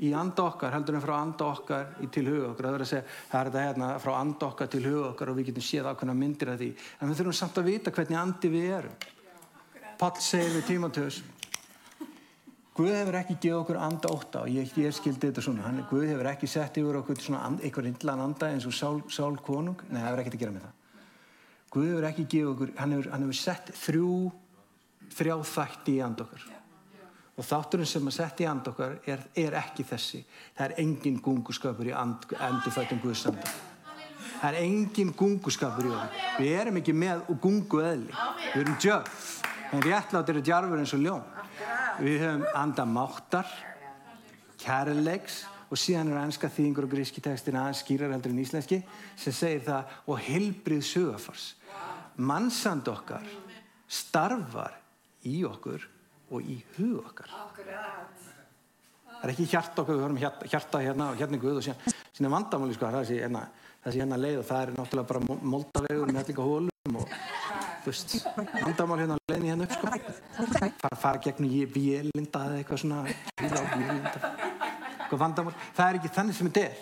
í 0.02 0.14
anda 0.18 0.46
okkar 0.48 0.72
heldur 0.74 0.98
en 0.98 1.04
frá 1.04 1.16
anda 1.20 1.50
okkar 1.52 1.92
til 2.14 2.24
huga 2.30 2.54
okkar. 2.54 2.66
Það 2.70 2.76
verður 2.78 2.86
að 2.86 2.92
segja, 2.94 3.18
það 3.32 3.42
er 3.42 3.50
þetta 3.50 3.66
hérna 3.68 3.90
frá 4.06 4.14
anda 4.18 4.48
okkar 4.48 4.72
til 4.72 4.84
huga 4.88 5.10
okkar 5.12 5.34
og 5.34 5.38
við 5.38 5.52
getum 5.52 5.68
séð 5.68 5.90
ákveðna 5.92 6.16
myndir 6.18 6.54
af 6.54 6.62
því. 6.62 6.70
En 6.98 7.12
við 7.12 7.20
þurfum 7.20 7.38
samt 7.42 7.60
að 7.62 7.70
vita 7.70 7.94
hvernig 7.98 8.22
andi 8.22 8.54
við 8.56 8.72
erum. 8.80 8.96
Pall 10.02 10.16
segir 10.24 10.56
við 10.56 10.68
Tímateus, 10.72 11.20
Guð 12.72 12.94
hefur 12.96 13.18
ekki 13.20 13.36
gefið 13.36 13.58
okkur 13.58 13.78
anda 13.84 14.10
ótta 14.16 14.42
og 14.46 14.52
ég, 14.52 14.70
ég 14.80 14.94
skildi 14.96 15.28
þetta 15.28 15.44
svona. 15.44 15.66
Hann, 15.66 15.82
Guð 15.90 16.06
hefur 16.08 16.30
ekki 16.32 16.48
sett 16.48 16.78
yfir 16.80 17.02
okkur 17.02 17.18
svona 17.20 17.42
and, 17.44 17.60
einhver 17.68 17.88
indlan 17.90 18.22
anda 18.24 18.48
eins 18.48 18.68
og 18.70 18.76
sál, 18.76 19.02
sál 19.12 19.36
konung. 19.44 19.82
Nei, 19.90 20.00
það 20.00 20.08
hefur 20.08 20.22
ekkert 20.24 20.38
að 20.38 20.44
gera 20.46 20.56
með 20.56 20.64
það. 20.68 20.78
Guð 21.72 21.90
hefur 21.90 22.08
ekki 22.08 22.26
gefið 22.32 22.52
okkur, 22.54 22.72
hann 22.78 22.96
hefur, 22.96 23.10
hann 23.12 23.26
hefur 23.26 23.40
sett 23.42 23.74
þrjú, 23.82 24.14
þrjá 25.18 25.36
þætti 25.52 25.98
í 25.98 26.06
and 26.06 26.24
okkar. 26.24 26.48
Og 27.42 27.48
þátturinn 27.48 27.92
sem 27.92 28.08
að 28.08 28.16
setja 28.22 28.48
í 28.48 28.50
and 28.54 28.72
okkar 28.72 28.96
er, 29.10 29.28
er 29.44 29.60
ekki 29.60 29.88
þessi. 29.92 30.24
Það 30.56 30.66
er 30.70 30.78
engin 30.86 31.20
gunguskapur 31.28 31.92
í 31.92 31.94
and, 32.06 32.32
endurfættum 32.40 33.04
Guðsanda. 33.04 33.52
Það 34.38 34.48
er 34.48 34.62
engin 34.62 35.12
gunguskapur 35.20 35.92
í 35.92 35.94
okkur. 35.98 36.26
Við 36.40 36.56
erum 36.64 36.80
ekki 36.80 36.96
með 36.96 37.28
og 37.28 37.44
gungu 37.44 37.84
eðli. 37.84 38.16
Við 38.54 38.64
erum 38.64 38.80
djöf. 38.80 39.30
En 39.72 39.84
réttlátt 39.84 40.32
eru 40.32 40.44
djarfur 40.44 40.80
eins 40.80 40.96
og 40.96 41.04
ljón. 41.04 41.24
Við 42.02 42.22
höfum 42.24 42.46
andamáttar, 42.58 43.50
kærleiks 44.62 45.44
og 45.72 45.80
síðan 45.80 46.12
eru 46.12 46.20
ennska 46.22 46.50
þýðingur 46.52 46.88
og 46.88 46.92
gríski 46.92 47.24
tekstin 47.24 47.58
aðeins 47.60 47.82
skýrar 47.86 48.12
heldur 48.12 48.34
en 48.34 48.42
íslenski 48.44 48.82
sem 49.20 49.36
segir 49.36 49.64
það 49.68 49.96
og 50.12 50.22
hilbrið 50.26 50.84
sögafars. 50.90 51.46
Mannsand 52.20 52.90
okkar 52.92 53.28
starfar 53.92 54.76
í 55.28 55.42
okkur 55.48 55.88
og 56.32 56.44
í 56.48 56.58
hug 56.78 57.00
okkar. 57.06 57.32
Það 59.22 59.26
er 59.28 59.34
ekki 59.36 59.50
hjarta 59.52 59.84
okkar, 59.84 59.96
við 59.96 60.06
höfum 60.06 60.22
hjarta, 60.22 60.50
hjarta 60.50 60.82
hérna 60.82 61.10
og 61.12 61.20
hérna 61.20 61.40
Guð 61.42 61.60
og 61.60 61.66
síðan, 61.66 61.98
síðan 62.12 62.36
vandamáli 62.36 62.78
sko, 62.78 62.92
það 62.96 63.10
sé 63.10 63.20
hérna, 63.22 63.44
hérna 63.86 64.20
leið 64.20 64.40
og 64.42 64.48
það 64.50 64.64
er 64.64 64.74
náttúrulega 64.80 65.12
bara 65.12 65.40
moldavegur 65.56 66.12
með 66.12 66.22
hellinga 66.24 66.48
hólum 66.48 67.02
og 67.02 67.20
þú 67.82 67.92
veist, 67.92 68.16
vandamál 68.62 69.00
hérna 69.02 69.18
leiðin 69.32 69.50
hérna 69.52 69.68
upp 69.68 69.74
sko. 69.76 69.86
Fara, 70.58 70.96
fara 71.02 71.22
gegn 71.26 71.48
vélinda 71.74 72.44
eða 72.48 72.60
eitthvað 72.62 72.84
svona 72.84 73.00
eitthvað 75.02 75.24
vandamál. 75.24 75.56
Það 75.76 75.88
er 75.88 76.00
ekki 76.00 76.14
þannig 76.18 76.38
sem 76.38 76.52
þetta 76.52 76.64
er. 76.68 76.76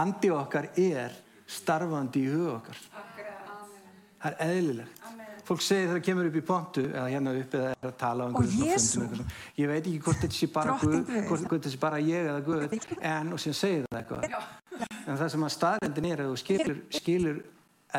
Andi 0.00 0.30
okkar 0.34 0.70
er 0.80 1.10
starfandi 1.50 2.24
í 2.24 2.30
hug 2.32 2.48
okkar. 2.54 2.78
Það 4.20 4.30
er 4.30 4.36
eðlilegt. 4.46 4.96
Fólk 5.50 5.62
segir 5.66 5.88
þegar 5.88 5.96
það 5.96 6.04
kemur 6.06 6.26
upp 6.28 6.36
í 6.38 6.40
pontu 6.46 6.82
eða 6.86 7.06
hérna 7.10 7.30
upp 7.34 7.54
eða 7.58 7.70
er 7.72 7.86
að 7.88 7.94
tala 7.98 8.26
um 8.28 8.36
einhverjum 8.38 9.22
ég 9.58 9.66
veit 9.66 9.80
ekki 9.80 10.02
hvort 10.04 10.20
þetta 10.22 10.36
sé 10.36 10.48
bara 10.54 10.76
Guð, 10.78 11.08
hvort 11.26 11.46
þetta 11.56 11.72
sé 11.72 11.80
bara 11.82 11.98
ég 12.06 12.28
eða 12.30 12.44
Guð 12.46 12.76
en 13.00 13.32
og 13.34 13.42
síðan 13.42 13.58
segir 13.58 13.88
það 13.88 13.98
eitthvað. 13.98 14.20
En 15.00 15.18
það 15.18 15.32
sem 15.34 15.46
að 15.48 15.52
staðrendin 15.56 16.06
er 16.12 16.22
að 16.22 16.30
þú 16.30 16.36
skilur, 16.44 16.78
skilur 17.00 17.40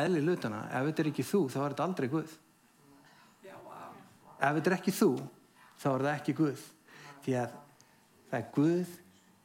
eðli 0.00 0.24
hlutana, 0.24 0.64
ef 0.70 0.88
þetta 0.88 1.04
er 1.04 1.10
ekki 1.12 1.26
þú 1.28 1.42
þá 1.52 1.58
er 1.62 1.74
þetta 1.74 1.86
aldrei 1.88 2.08
Guð. 2.12 2.36
Ef 4.42 4.56
þetta 4.58 4.70
er 4.70 4.76
ekki 4.78 4.94
þú 4.96 5.10
þá 5.78 5.88
er 5.94 6.06
það 6.06 6.14
ekki 6.14 6.36
Guð. 6.40 6.68
Því 7.22 7.34
að 7.38 7.58
það 8.30 8.38
er 8.40 8.46
Guð 8.56 8.94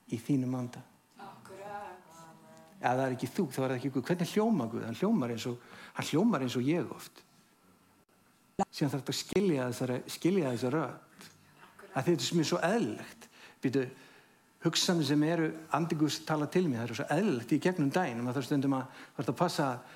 í 0.08 0.22
þínum 0.28 0.56
anda 0.58 0.84
ef 2.78 2.94
það 2.94 3.04
er 3.06 3.16
ekki 3.16 3.30
þú 3.34 3.46
þá 3.50 3.60
er 3.60 3.72
það 3.72 3.78
ekki 3.78 3.92
Guð. 3.94 4.06
Hvernig 4.08 4.34
hljóma 4.34 4.68
Guð, 4.72 4.84
hann 4.86 5.00
hljómar 5.00 5.34
eins 5.34 5.46
og, 5.50 5.70
hljómar 6.12 6.46
eins 6.46 6.58
og 6.58 6.68
ég 6.68 6.92
oft. 6.94 7.24
Síðan 8.72 8.92
þarf 8.94 9.04
þetta 9.04 9.14
að 9.14 9.20
skilja 9.22 9.70
þessari 9.72 9.98
skilja 10.14 10.52
þessari 10.54 10.82
rödd. 10.82 11.30
Að 11.94 12.10
þetta 12.10 12.28
sem 12.28 12.42
er 12.42 12.50
svo 12.50 12.60
eðlilegt. 12.66 13.28
Býtu 13.64 13.86
hugsanir 14.66 15.08
sem 15.08 15.24
eru 15.26 15.52
andigus 15.78 16.20
tala 16.26 16.50
til 16.52 16.66
mig, 16.68 16.80
það 16.80 16.88
eru 16.88 17.00
svo 17.00 17.08
eðlilegt 17.14 17.54
í 17.54 17.62
gegnum 17.62 17.94
dæn 17.94 18.20
og 18.20 18.26
maður 18.26 18.40
þarf 18.40 18.50
stundum 18.50 18.78
að, 18.78 19.02
að 19.22 19.34
passa 19.38 19.68
að, 19.72 19.96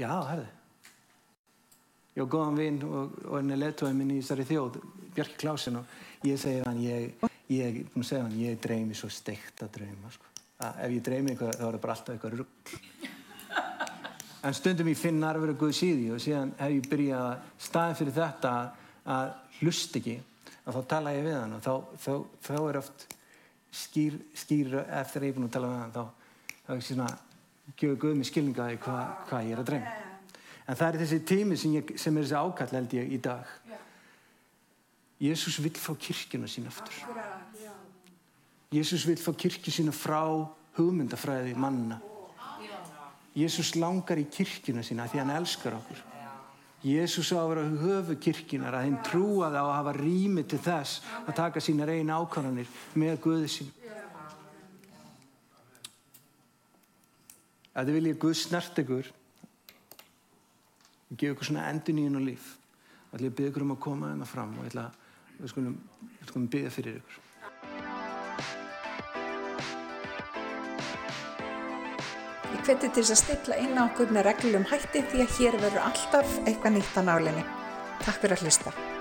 já, 0.00 0.10
herði 0.30 0.46
ég 2.16 2.24
og 2.24 2.30
góðan 2.32 2.60
vinn 2.60 2.78
og, 2.86 3.16
og 3.26 3.38
henni 3.38 3.58
leðtóði 3.60 3.96
minn 3.98 4.14
í 4.14 4.20
þessari 4.22 4.46
þjóð 4.48 4.78
Björki 5.16 5.40
Klásin 5.42 5.80
og 5.80 6.24
ég 6.26 6.40
segi 6.40 6.62
hann 6.64 6.80
ég, 6.80 7.26
ég, 7.52 7.82
hann, 7.94 8.38
ég 8.40 8.56
dreymi 8.62 8.96
svo 8.96 9.10
steikta 9.12 9.68
drauma 9.72 10.12
sko. 10.12 10.32
ef 10.60 10.94
ég 10.94 11.02
dreymi 11.04 11.34
eitthvað 11.34 11.58
þá 11.58 11.66
er 11.66 11.76
það 11.76 11.82
bara 11.82 11.96
alltaf 11.96 12.14
eitthvað 12.14 12.38
rugg 12.40 12.72
en 14.46 14.56
stundum 14.56 14.88
ég 14.92 15.00
finn 15.00 15.24
og 15.24 15.58
guð 15.60 15.74
síði 15.76 16.08
og 16.14 16.22
síðan 16.22 16.54
hef 16.60 16.72
ég 16.76 16.88
byrjað 16.90 17.28
staðin 17.68 18.00
fyrir 18.00 18.16
þetta 18.16 18.54
að 19.16 19.28
hlust 19.60 20.00
ekki 20.00 20.16
og 20.66 20.74
þá 20.74 20.80
tala 20.88 21.14
ég 21.16 21.26
við 21.26 21.38
hann 21.40 21.56
og 21.56 21.62
þá, 21.64 21.74
þá, 22.00 22.12
þá 22.48 22.54
er 22.56 22.80
oft 22.80 23.06
skýr, 23.76 24.18
skýr 24.34 24.78
eftir 24.84 25.22
að 25.22 25.28
ég 25.28 25.34
er 25.34 25.38
búin 25.38 25.48
að 25.48 25.56
tala 25.56 25.72
við 25.72 25.80
hann 25.82 25.96
þá, 25.96 26.04
þá 26.66 26.72
er 26.76 26.84
svona 26.88 27.08
gefur 27.74 27.98
Guð 28.00 28.16
mig 28.18 28.28
skilninga 28.28 28.68
í 28.72 28.78
hvað 28.82 29.28
hva 29.30 29.42
ég 29.44 29.54
er 29.56 29.62
að 29.62 29.70
dreyma. 29.70 29.94
En 30.66 30.78
það 30.78 30.88
er 30.88 31.00
þessi 31.02 31.20
tími 31.26 31.58
sem, 31.58 31.76
ég, 31.78 31.92
sem 31.98 32.16
er 32.16 32.26
þessi 32.26 32.38
ákall 32.38 32.74
held 32.74 32.96
ég 32.98 33.12
í 33.14 33.20
dag. 33.22 33.54
Jésús 35.22 35.60
vill 35.64 35.76
fá 35.80 35.94
kirkjuna 35.96 36.48
sín 36.50 36.66
aftur. 36.68 36.96
Jésús 38.74 39.06
vill 39.08 39.20
fá 39.22 39.32
kirkju 39.32 39.72
sína 39.72 39.94
frá 39.94 40.26
hugmyndafræði 40.76 41.54
manna. 41.56 42.00
Jésús 43.36 43.74
langar 43.76 44.20
í 44.20 44.26
kirkjuna 44.32 44.84
sína 44.84 45.06
því 45.08 45.22
hann 45.22 45.34
elskar 45.38 45.78
okkur. 45.78 46.02
Jésús 46.86 47.32
á 47.32 47.40
að 47.40 47.48
vera 47.50 47.64
höfu 47.80 48.16
kirkjunar 48.20 48.76
að 48.76 48.84
hinn 48.86 48.98
trúaði 49.06 49.58
á 49.58 49.64
að 49.64 49.76
hafa 49.78 49.94
rými 49.96 50.44
til 50.46 50.60
þess 50.62 51.00
að 51.24 51.36
taka 51.40 51.62
sína 51.64 51.86
reyna 51.88 52.18
ákvarðanir 52.20 52.68
með 52.94 53.16
Guði 53.24 53.48
sín. 53.50 53.72
Að 57.76 57.90
þið 57.90 57.98
viljið 57.98 58.20
Guð 58.22 58.38
snert 58.40 58.78
ykkur 58.80 59.10
og 61.06 61.18
gefa 61.20 61.34
ykkur 61.34 61.50
svona 61.50 61.68
endun 61.70 62.00
í 62.00 62.06
hennu 62.08 62.22
líf 62.24 62.48
og 63.10 63.18
ætla 63.18 63.28
ég 63.28 63.32
að 63.32 63.36
byggja 63.38 63.52
ykkur 63.52 63.66
um 63.66 63.76
að 63.76 63.84
koma 63.86 64.10
hérna 64.12 64.28
fram 64.28 64.56
og 64.56 64.66
ætla, 64.70 64.88
við 65.36 65.52
skulum, 65.52 65.76
við 66.16 66.32
skulum 66.32 66.50
byggja 66.56 66.74
fyrir 66.78 66.98
ykkur 67.02 67.22
Ég 72.56 72.62
hveti 72.64 72.88
til 72.88 73.02
þess 73.04 73.14
að 73.14 73.22
stilla 73.22 73.62
inn 73.62 73.78
á 73.78 73.84
okkur 73.84 74.10
með 74.14 74.30
reglum 74.30 74.66
hætti 74.72 75.04
því 75.12 75.24
að 75.26 75.38
hér 75.38 75.62
verður 75.62 75.86
alltaf 75.86 76.36
eitthvað 76.46 76.78
nýtt 76.78 76.98
á 76.98 77.02
nálinni. 77.06 77.46
Takk 78.02 78.22
fyrir 78.22 78.38
að 78.38 78.46
hlusta. 78.46 78.95